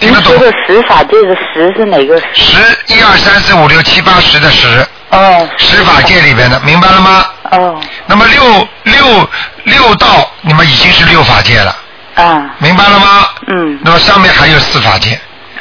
[0.00, 0.32] 听得懂？
[0.32, 2.26] 这个十法界的十是哪个十？
[2.34, 4.66] 十一二三四五六七八十的十。
[5.10, 5.48] 哦。
[5.58, 7.26] 十法界里边的，明白了吗？
[7.50, 7.80] 哦。
[8.06, 9.28] 那么六六
[9.64, 11.76] 六道，你们已经是六法界了。
[12.14, 12.50] 啊。
[12.58, 13.28] 明白了吗？
[13.48, 13.78] 嗯。
[13.84, 15.20] 那么上面还有四法界，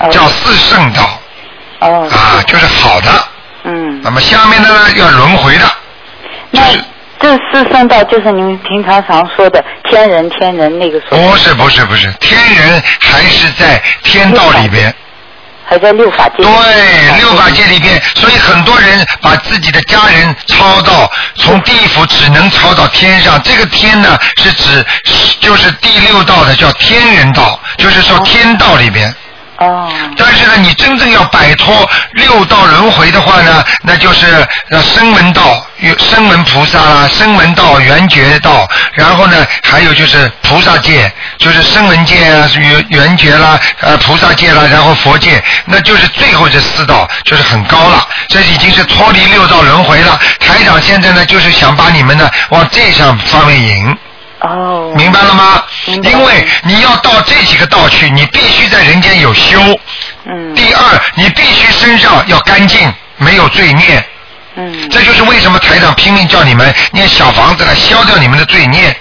[0.09, 1.19] 叫四圣道。
[1.79, 2.09] 哦。
[2.09, 3.09] 啊，就是好的。
[3.65, 4.01] 嗯。
[4.01, 5.65] 那么下面的呢，要轮回的。
[6.49, 6.61] 那
[7.23, 11.17] 这四圣道就是你们平常常说的天人天人那个说。
[11.17, 14.93] 不是不是不是，天人还是在天道里边。
[15.65, 16.43] 还在六法界。
[16.43, 23.41] 对，六法界里边，所以很多人把自己的家人抄到从地府只能抄到天上。
[23.41, 24.85] 这个天呢，是指
[25.39, 29.15] 就是第六道的叫天人道，就是说天道里边。
[30.17, 34.25] 但是呢，你真正要摆脱六道轮回的话呢，那就是
[34.69, 35.65] 呃声闻道、
[35.99, 50.19] 声闻菩萨啦、声闻道、圆觉道，然后呢，还有就是菩萨界，就是声闻界啊、圆圆觉啦、呃菩萨界啦，然后佛界，那就是最后这四道就是很高了，这已经是脱离六道轮回了。
[50.39, 53.97] 台长现在呢，就是想把你们呢往这上方面引。
[54.43, 54.93] 哦。
[54.95, 55.63] 明白了吗？
[55.87, 59.59] 因为你要到这几个道去，你必须在人间有修。
[60.25, 60.55] 嗯。
[60.55, 64.05] 第二，你必须身上要干净，没有罪孽。
[64.55, 64.89] 嗯。
[64.89, 68.95] 这就是为什么台长拼命叫你们念小房子来消掉你们的罪孽。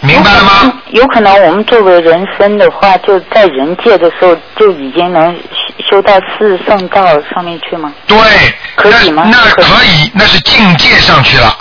[0.00, 0.72] 明白了吗？
[0.88, 5.32] 有可能我们作为人生的话，就在人界的时候就已经能
[5.78, 7.92] 修修到四圣道上面去吗？
[8.06, 8.18] 对。
[8.74, 9.28] 可以吗？
[9.30, 11.56] 那可以，那是境界上去了。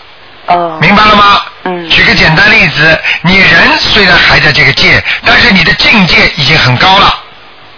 [0.48, 0.80] 哦。
[0.82, 1.42] 明白了吗？
[1.64, 1.90] 嗯。
[1.90, 7.24] 举个简单例子，你人虽然还在这个界，但是你的境界已经很高了。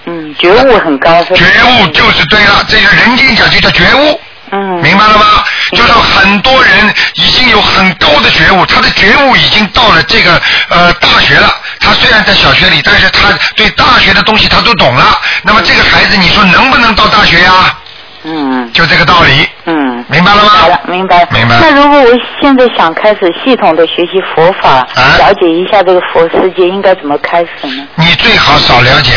[0.05, 1.35] 嗯，觉悟很高是吧？
[1.35, 4.19] 觉悟就是对了，这个人间讲就叫觉悟。
[4.51, 4.59] 嗯。
[4.81, 5.43] 明白了吗？
[5.71, 10.39] 就是很多人已经有很高的觉悟，他的觉悟已经到了这个
[10.69, 11.55] 呃大学了。
[11.79, 15.19] 他虽然在小学里，但是他对大学的东西他都懂了。
[15.41, 17.75] 那么这个孩子，你说能不能到大学呀？
[18.23, 19.47] 嗯，就这个道理。
[19.65, 20.79] 嗯，明白了吗？
[20.87, 21.27] 明白。
[21.31, 21.59] 明白。
[21.59, 22.07] 那如果我
[22.41, 27.87] 现在想开始系统的学习佛法，啊了解一下这个佛世界，应该怎么开始呢？
[27.95, 29.13] 你最好少了解。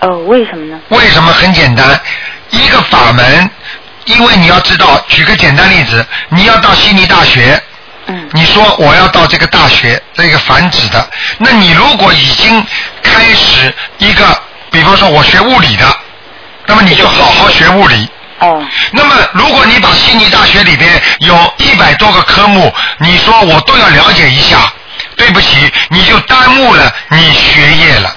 [0.00, 0.78] 哦，为什么呢？
[0.88, 1.32] 为什么？
[1.32, 1.98] 很简单，
[2.50, 3.50] 一个法门，
[4.06, 7.60] 因为你要知道，举个简单例子，你要到悉尼大学。
[8.06, 8.28] 嗯。
[8.32, 11.08] 你说我要到这个大学，这个繁殖的，
[11.38, 12.66] 那你如果已经
[13.02, 14.24] 开始一个，
[14.70, 15.86] 比方说我学物理的，
[16.66, 18.08] 那么你就好好学物理。
[18.44, 18.62] 哦。
[18.92, 24.72] 那么，如果你把悉尼大学里边有一百多个科目，你说我都要了解一下，
[25.16, 28.16] 对不起，你就耽误了你学业了。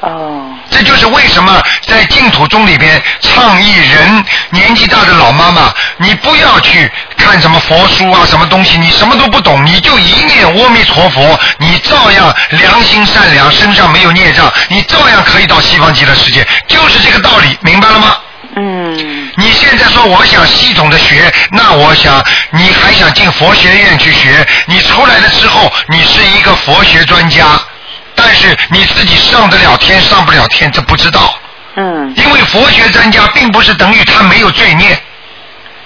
[0.00, 0.42] 哦。
[0.68, 18.16] 这就是为什么在净土宗里边倡议人年纪大的老妈妈，你不要去看什么佛书啊，什么东西，你什么都不懂，你就一念阿弥陀佛，你照样良心善良，身上没有孽障，你照样可以到西方极乐世界，就是这个道理，明白了吗？
[19.36, 19.44] 嗯。
[19.44, 27.44] 你现在说我想系统的学，那我想你还想进佛学院去学，你出来了之后，你是一个佛学专家，
[28.14, 31.34] 但是你自己上得了天上不了天，这不知道。
[31.76, 32.12] 嗯。
[32.16, 34.98] 因为佛学专家并不是等于他没有罪孽。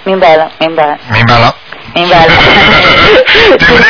[0.04, 0.98] 明白了，明白了。
[1.12, 1.54] 明白了。
[1.92, 2.32] 明白了。
[3.58, 3.86] 对不对？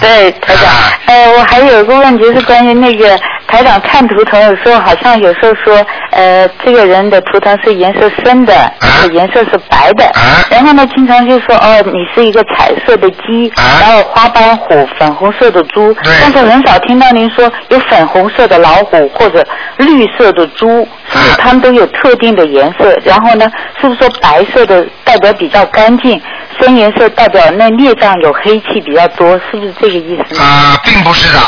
[0.00, 0.64] 对，台长。
[1.06, 3.18] 呃，我还有一个问题是关于那个
[3.52, 10.10] 台长看图腾的时候，好像有时候说，呃，这个人的图腾是颜色深的，或者颜色是白的。
[10.50, 15.94] 然后呢，经常就说，哦，你是一个彩色的鸡，然后花斑虎，粉红色的猪。
[16.02, 19.46] 但是很少听到您说有粉红色的老虎或者
[19.76, 22.98] 绿色的猪，是不是他们都有特定的颜色？
[23.04, 23.46] 然后呢，
[23.78, 26.18] 是不是说白色的代表比较干净，
[26.58, 30.40] 深颜色代表那孽障有黑气比较多，是不是这个意思呢？
[30.40, 31.38] 啊、并不是的，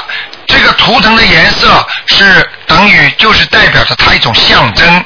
[0.46, 5.04] 这个图腾的颜色是等于就是代表着它一种象征，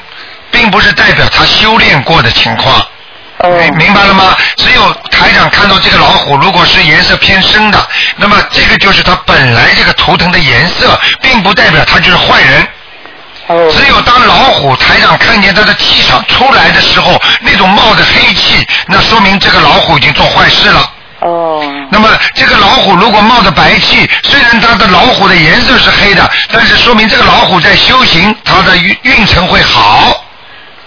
[0.51, 2.85] 并不是代表他修炼过的情况。
[3.41, 4.35] 明明白了吗？
[4.57, 7.87] 只有台长看到这个老虎，如果是颜色偏深的，
[8.17, 12.67] 那么这个就是它本来这个图腾的颜色，并不代表它就是坏人。
[13.71, 20.91] 只有当老虎台长看见它的气场出来的时候，那种冒着黑气，那说明这个老虎已经做坏事了。
[21.21, 21.61] 哦。
[21.91, 30.23] 那么这个老虎如果冒着白气，虽然它的老虎的颜色是黑的，但是说明这个老虎在修行，它的运运程会好。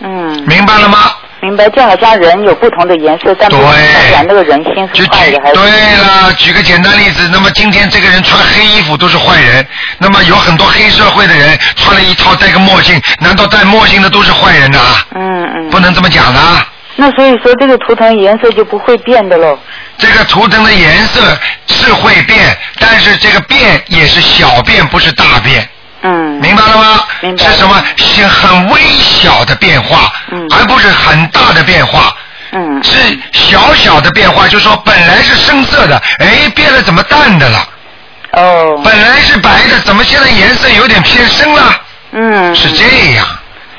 [0.00, 0.42] 嗯。
[0.46, 1.12] 明白了吗？
[1.44, 5.54] 明白，就好像人有不同的颜色，但不代表那个人心是坏的还是？
[5.54, 9.66] 对了，举个简单例子，那么今天这个人穿黑衣服都是坏人，
[9.98, 14.78] 那么有很多黑社会的人穿了一套戴个墨镜，难道戴墨镜的都是坏人呐？
[15.16, 15.68] 嗯嗯。
[15.70, 16.40] 不能这么讲的。
[16.96, 19.58] 那所以说这个图腾颜色就不会变的喽。
[19.96, 21.20] 这个图腾的颜色
[21.66, 25.66] 是会变，但是这个变也是小变，不是大变。
[26.02, 26.12] 嗯。
[26.40, 27.04] 明白了吗？
[27.20, 27.44] 明白。
[27.44, 27.82] 是什么？
[27.96, 32.14] 是很微小的变化，嗯，而不是很大的变化。
[32.52, 32.82] 嗯。
[32.82, 37.68] 是小小的变化，就是说本来是深色的，哎，变了怎么淡的了？
[38.32, 38.80] 哦。
[38.84, 41.80] 本来是白的，怎么现在颜色有点偏深了？
[42.12, 42.54] 嗯。
[42.54, 43.26] 是这样。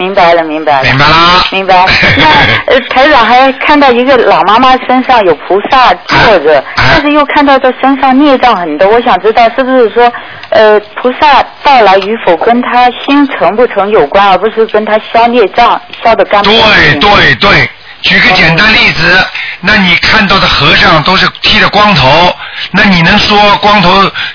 [0.03, 0.83] 明白了，明白了。
[0.83, 1.43] 明白啦。
[1.51, 1.85] 明白。
[2.17, 8.87] 那呃， 台长还看到一个老妈妈身上有菩萨坐着，但是又看到她身上孽障很多。
[8.89, 10.11] 我想知道是不是说，
[10.49, 16.99] 呃，菩萨到来与否跟她心诚不诚有关，而不是跟她消孽障消的干不干对净。
[16.99, 17.69] 对对，
[18.03, 19.25] 举个简单例子，
[19.61, 22.35] 那你看到的和尚都是剃的光头，
[22.71, 23.89] 那你能说光头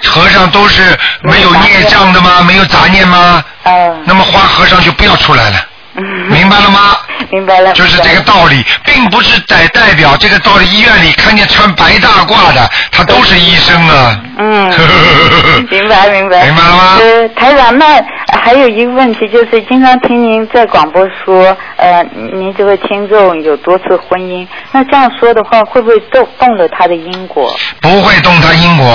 [0.05, 2.43] 和尚都是没有孽障的吗？
[2.43, 3.45] 没有杂念吗？
[3.65, 4.03] 嗯。
[4.05, 5.65] 那么花和尚就不要出来了。
[6.31, 6.97] 明白了吗？
[7.31, 7.73] 明白了。
[7.73, 14.19] 就是这个道理，并不是在代表这个到了医院里看见穿白大褂的，他都是医生啊。
[14.39, 14.71] 嗯，
[15.69, 16.45] 明白明白。
[16.45, 16.99] 明白了吗？
[17.01, 18.01] 呃，台长，那
[18.41, 22.03] 还有一个问题就是，经常听您在广播说，呃，
[22.33, 27.53] 您这位听众有多次婚姻，那这样说的话，会不会动动了他的因果？
[27.83, 28.87] 不会动他因果。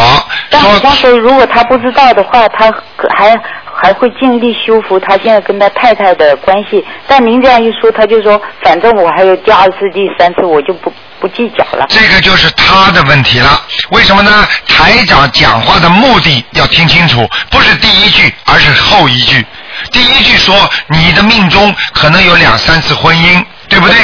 [0.49, 2.73] 但好像说，如果他不知道的话，他
[3.15, 6.83] 还还会尽力修复他现在跟他太太的关系。
[7.07, 10.91] 但您这样一说，他就说，反正我还有第二次、第三次，我就不
[11.23, 11.85] 不计较了。
[11.87, 13.61] 这个就是他的问题了。
[13.91, 14.45] 为什么呢？
[14.67, 19.45] 台长讲话的目的要听清楚，不是第一句，而是后一句。
[19.89, 23.95] 第一句说你的命中可能有两三次婚姻，对不对？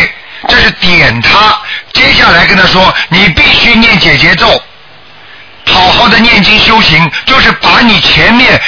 [0.48, 1.60] 这是点他。
[1.92, 4.48] 接下来跟他说，你必须念解结咒，
[5.66, 8.62] 好好的念经修行，就是把你前面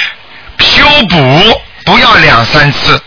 [0.58, 3.02] 修补，不要两三次。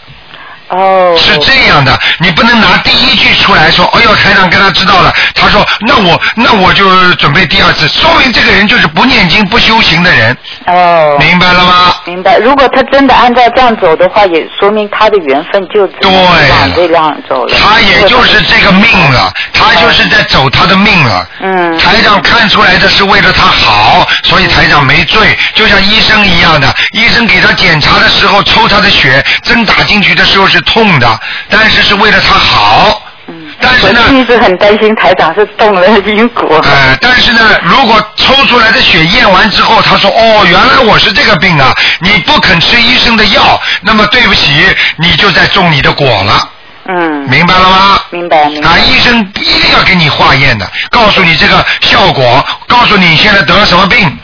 [0.70, 1.16] 哦。
[1.18, 6.86] 是这样的，你不能拿第一句出来说，哎呦，台长跟他知道了，他说那我那我就
[7.16, 10.38] 准备第二次，说明这个人就是不念经不修行的人。
[10.68, 11.18] 哦。
[11.20, 11.96] 明白了吗？
[12.06, 12.38] 明白。
[12.38, 17.56] 如果他真的按照这样走的话，也说明他的缘分就只能往这样走了。
[17.58, 21.28] 他也就是这个命了，他就是在走他的命了。
[21.42, 21.78] 嗯。
[21.80, 31.20] 台长看出来的是为了他好，所以台长没罪，就像医生一样的，医生给他检查的时候抽他的血，针打进去的时候是痛的，
[31.50, 33.02] 但是是为了他好。
[33.28, 36.60] 嗯但是呢，一直很担心台长是动了因果。
[36.64, 44.52] 呃，但是呢，如果抽出来的血验完之后，他说哦，原来我是这个病啊，你不肯吃医生的药，那么对不起，
[44.98, 46.50] 你就在种你的果了。
[46.88, 47.28] 嗯。
[47.28, 48.00] 明白了吗？
[48.12, 48.68] 明白明白。
[48.68, 54.20] 啊，医生一定要给你化验的，告诉你这个效果，告诉你现在得了什么病。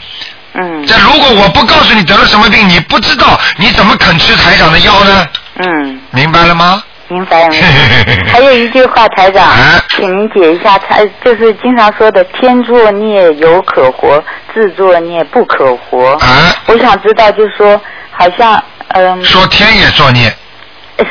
[0.54, 0.86] 嗯。
[0.86, 5.26] 这如果我不告诉你得了什么病，你不知道，你怎么肯吃台长的药呢？
[5.56, 6.00] 嗯。
[6.10, 6.82] 明白了吗？
[7.08, 7.54] 明白了。
[8.32, 9.50] 还有一句话，台长，
[9.90, 14.22] 请您解一下，台就是经常说的“天作孽犹可活，
[14.54, 16.12] 自作孽不可活”。
[16.24, 16.54] 啊。
[16.66, 17.80] 我想知道，就是说，
[18.10, 19.22] 好像嗯。
[19.24, 20.34] 说天也作孽。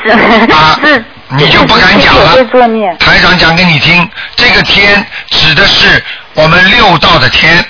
[0.03, 0.09] 是。
[0.11, 0.79] 啊。
[0.83, 1.03] 是。
[1.33, 2.31] 你就不敢讲了。
[2.31, 2.93] 会作孽。
[2.99, 6.03] 台长讲给你听，这个天指的是
[6.33, 7.63] 我们六道的天，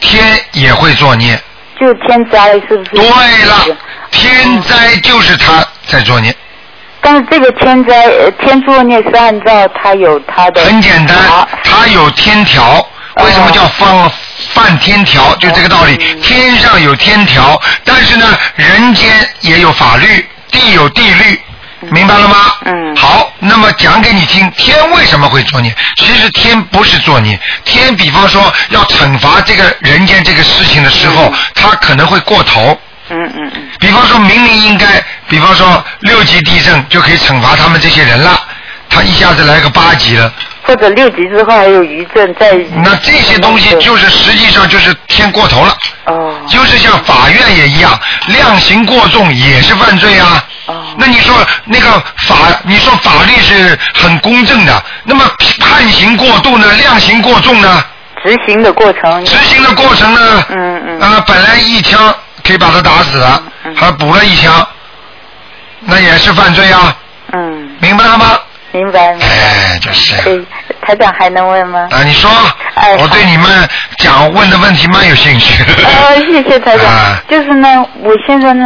[0.00, 1.38] 天也会作孽。
[1.78, 2.90] 就天灾是不是？
[2.90, 3.76] 对了，
[4.10, 6.34] 天灾就是他在作孽。
[7.00, 10.62] 但是这个天灾，呃天作孽是按照他有他的。
[10.64, 11.16] 很简单，
[11.64, 12.86] 他有天条。
[13.24, 14.08] 为什么叫放
[14.54, 15.34] 犯天条？
[15.36, 15.96] 就这个道理。
[16.22, 19.10] 天上有天条，但是呢，人间
[19.40, 21.40] 也有法律，地有地律，
[21.90, 22.36] 明白了吗？
[22.64, 22.94] 嗯。
[22.94, 25.74] 好，那么讲给你听，天为什么会作孽？
[25.96, 32.78] 其实天不是作孽，天比方说要惩罚这个人间这个事情的时候，他可能会过头。
[33.10, 33.68] 嗯嗯嗯。
[33.80, 34.86] 比方说明明应该，
[35.28, 38.38] 比方说六级地震就可以惩罚他们这些人了，
[38.88, 40.32] 他一下子来个八级了。
[40.62, 42.52] 或者六级之后还有余震在。
[42.84, 45.74] 那这些东西就是实际上就是天过头了。
[46.04, 46.34] 哦。
[46.46, 50.44] 就是像法院也一样，量刑过重也是犯罪啊。
[50.66, 50.84] 哦。
[50.98, 51.90] 那你说那个
[52.26, 55.24] 法，你说法律是很公正的，那么
[55.60, 56.70] 判刑过度呢？
[56.74, 57.82] 量刑过重呢？
[58.22, 59.24] 执行的过程。
[59.24, 60.44] 执行的过程呢？
[60.50, 61.00] 嗯嗯。
[61.00, 62.14] 啊，本来一枪
[62.48, 63.42] 可以把他打死了，
[63.76, 64.66] 还补了一枪，
[65.80, 66.96] 那也是犯罪啊。
[67.32, 67.76] 嗯。
[67.78, 68.40] 明白了吗？
[68.72, 69.14] 明白。
[69.20, 70.16] 哎，就是。
[70.24, 70.42] 对，
[70.80, 71.86] 台长还能问吗？
[71.90, 72.30] 啊，你说，
[72.74, 73.68] 哎我对你们
[73.98, 75.62] 讲问的问题蛮有兴趣。
[75.84, 76.86] 呃，谢谢台长。
[76.86, 78.64] 啊就是呢，我现在呢，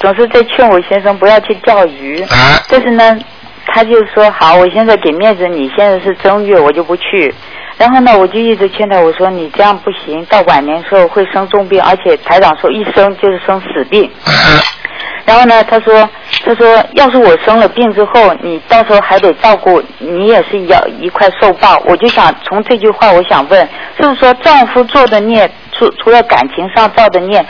[0.00, 2.22] 总是在劝我先生不要去钓鱼。
[2.22, 2.58] 啊。
[2.70, 3.18] 但是呢，
[3.66, 7.34] 他就说好，我现在给面子你，现在是正月，我就不去。
[7.76, 14.10] 然后呢，我就一直劝他，我说你这样不行，到晚年时候会生重病，而且台长说一生就是生死病。
[15.26, 16.08] 然后呢，他说，
[16.44, 21.82] 他说，要是我生了病之后，你到时候还得照顾，你也是要一块受报。
[21.86, 23.66] 我就想从这句话，我想问，
[23.98, 27.44] 是不是说丈夫做的孽，除除了感情上造的孽，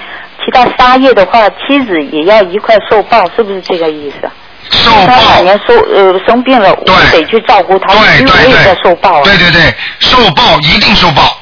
[0.45, 4.31] 其他杀业的话，妻子也要一块受报，是不是这个意思？
[4.71, 9.23] 受他晚年受呃生病了，我得去照顾他，因为我也在受报啊。
[9.25, 11.39] 对对对，受报一定受报。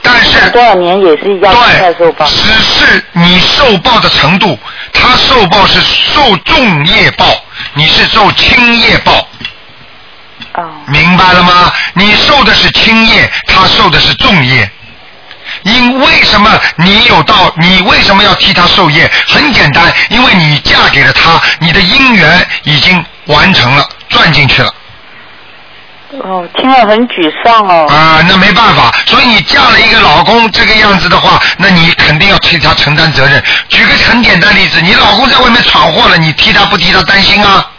[0.00, 2.24] 但是多少年也是要一块受报。
[2.26, 4.58] 只是你受报的程度，
[4.92, 7.26] 他受报是受重业报，
[7.74, 9.26] 你是受轻业报。
[10.54, 10.70] 哦。
[10.86, 11.72] 明白了吗？
[11.94, 14.70] 你受的是轻业，他受的是重业。
[15.62, 17.52] 因为什么你有道？
[17.56, 19.10] 你为什么要替他受业？
[19.26, 24.72] 很简单，因为你嫁给了他，你的姻缘已经完成了，赚进去了。
[26.24, 27.86] 哦，听了很沮丧哦。
[27.90, 33.42] 啊，那没办法，所以你嫁了一个老公这个样子的话，那你肯定要替他承担责任。
[33.68, 37.70] 举个很简单例子，你老公在外面闯祸了，你替他不替他担心啊？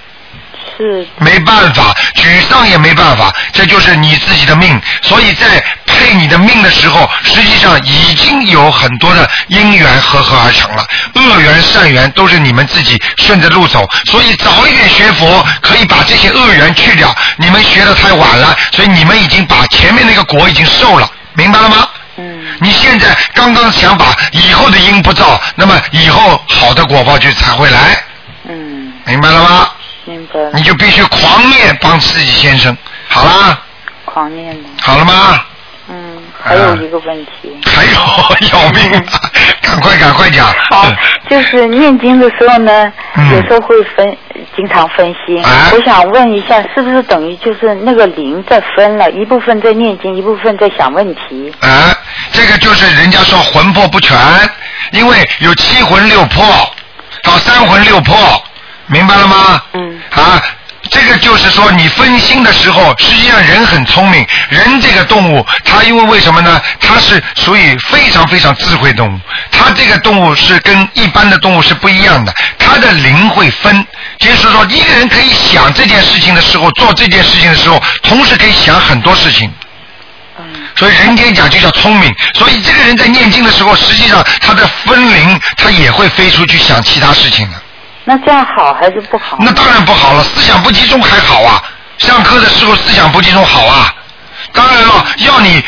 [0.80, 1.06] 是。
[1.18, 4.82] 没办法，沮丧也没办法，这就是你自己的命。
[5.02, 13.86] 所以在配你的命的时候，实际上已经有很多的因缘合合而成了，恶缘善缘都是你们自己顺着路走。
[14.06, 17.14] 所以早一点学佛，可以把这些恶缘去掉。
[17.38, 21.88] 你们学的太晚了，所以你们已经把前面那个果已经受了，明白了吗？
[22.18, 22.40] 嗯。
[22.62, 28.02] 你现在刚刚想把以后的因不造，那么以后好的果报就才会来。
[28.48, 28.94] 嗯。
[29.06, 29.70] 明白了吗？
[30.54, 32.76] 你就必须狂念帮自己先生，
[33.08, 33.60] 好啦，
[34.06, 34.70] 狂念的。
[34.82, 35.44] 好了吗？
[35.92, 37.60] 嗯，还有一个问题。
[37.66, 37.92] 还有
[38.54, 39.04] 要命啊！
[39.62, 40.46] 赶快赶快讲。
[40.70, 40.86] 好，
[41.30, 44.18] 就是念经的时候呢，嗯有时候会分，
[44.56, 45.44] 经常分心。
[45.44, 51.52] 啊我想问一下，是不是等于就是那个灵在分了，一部分在念经，一部分在想问题？
[51.62, 51.96] 啊，
[52.32, 54.16] 这个就是人家说魂魄不全，
[54.92, 56.46] 因为有七魂六魄，
[57.24, 58.16] 到三魂六魄，
[58.90, 59.62] 明白了吗？
[59.74, 60.02] 嗯。
[60.12, 60.42] 啊。
[60.92, 64.26] 这个就是说，你分心的时候，实际上人很聪明。
[64.50, 66.60] 人这个动物，它因为为什么呢？
[66.80, 69.20] 它是属于非常非常智慧动物。
[69.52, 73.86] 它这个动物是跟一般的动物是不一样的，它的灵会分。
[74.18, 79.52] 就是说，一个人可以想这件事情的时候，做这件事情的时候，同时可以想很多事情。
[80.76, 82.12] 所以人间讲就叫聪明。
[82.34, 87.56] 所以这个人在念经的时候，实际上他的分灵，他也会飞出去想其他事情的。
[88.10, 89.38] 那这样好还是不好？
[89.40, 91.62] 那当然不好了，思想不集中还好啊。
[92.00, 93.94] 上课的时候思想不集中好啊。
[94.52, 95.64] 当然了，要你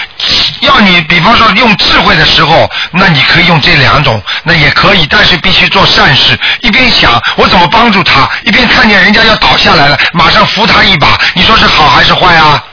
[0.61, 11.09] 要你，比方说用智慧的时候，那你可以用这两种，那也可以，但是必须做善事，一边想我怎么帮助他，一边看见人家要倒下来了，马上扶他一把。
[11.35, 12.63] 你说是好还是坏啊？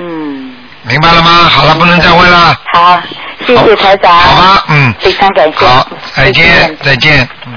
[0.00, 0.52] 嗯。
[0.82, 1.48] 明白了吗？
[1.48, 2.56] 好了，不能再问了。
[2.72, 3.00] 好，
[3.46, 4.18] 谢谢台长。
[4.18, 4.92] 好吧，嗯。
[4.98, 5.64] 非常感谢。
[5.64, 7.52] 好，再见，再见，嗯。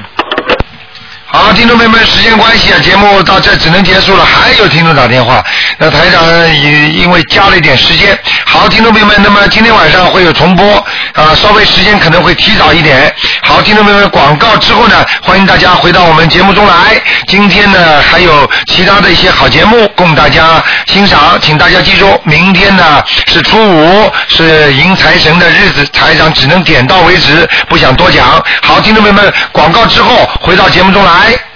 [1.36, 4.24] 好，听众朋友们，时间关系啊，节目到这只能结束了。
[4.24, 5.44] 还有听众打电话，
[5.78, 8.18] 那台长也因为加了一点时间。
[8.56, 10.78] 好，听众朋友们，那么今天晚上会有重播
[11.14, 13.14] 啊，稍微时间可能会提早一点。
[13.44, 16.74] 好，听众朋友们，广告之后呢，欢迎大家回到我们节目中来。
[17.28, 28.42] 今天呢，还有其他的一些好节目供大家欣赏，请大家记住，明天呢是初五，是迎财神的日子，财长只能点到为止，不想多讲。
[28.64, 31.38] 好，听众朋友们，广告之后回到节目中来。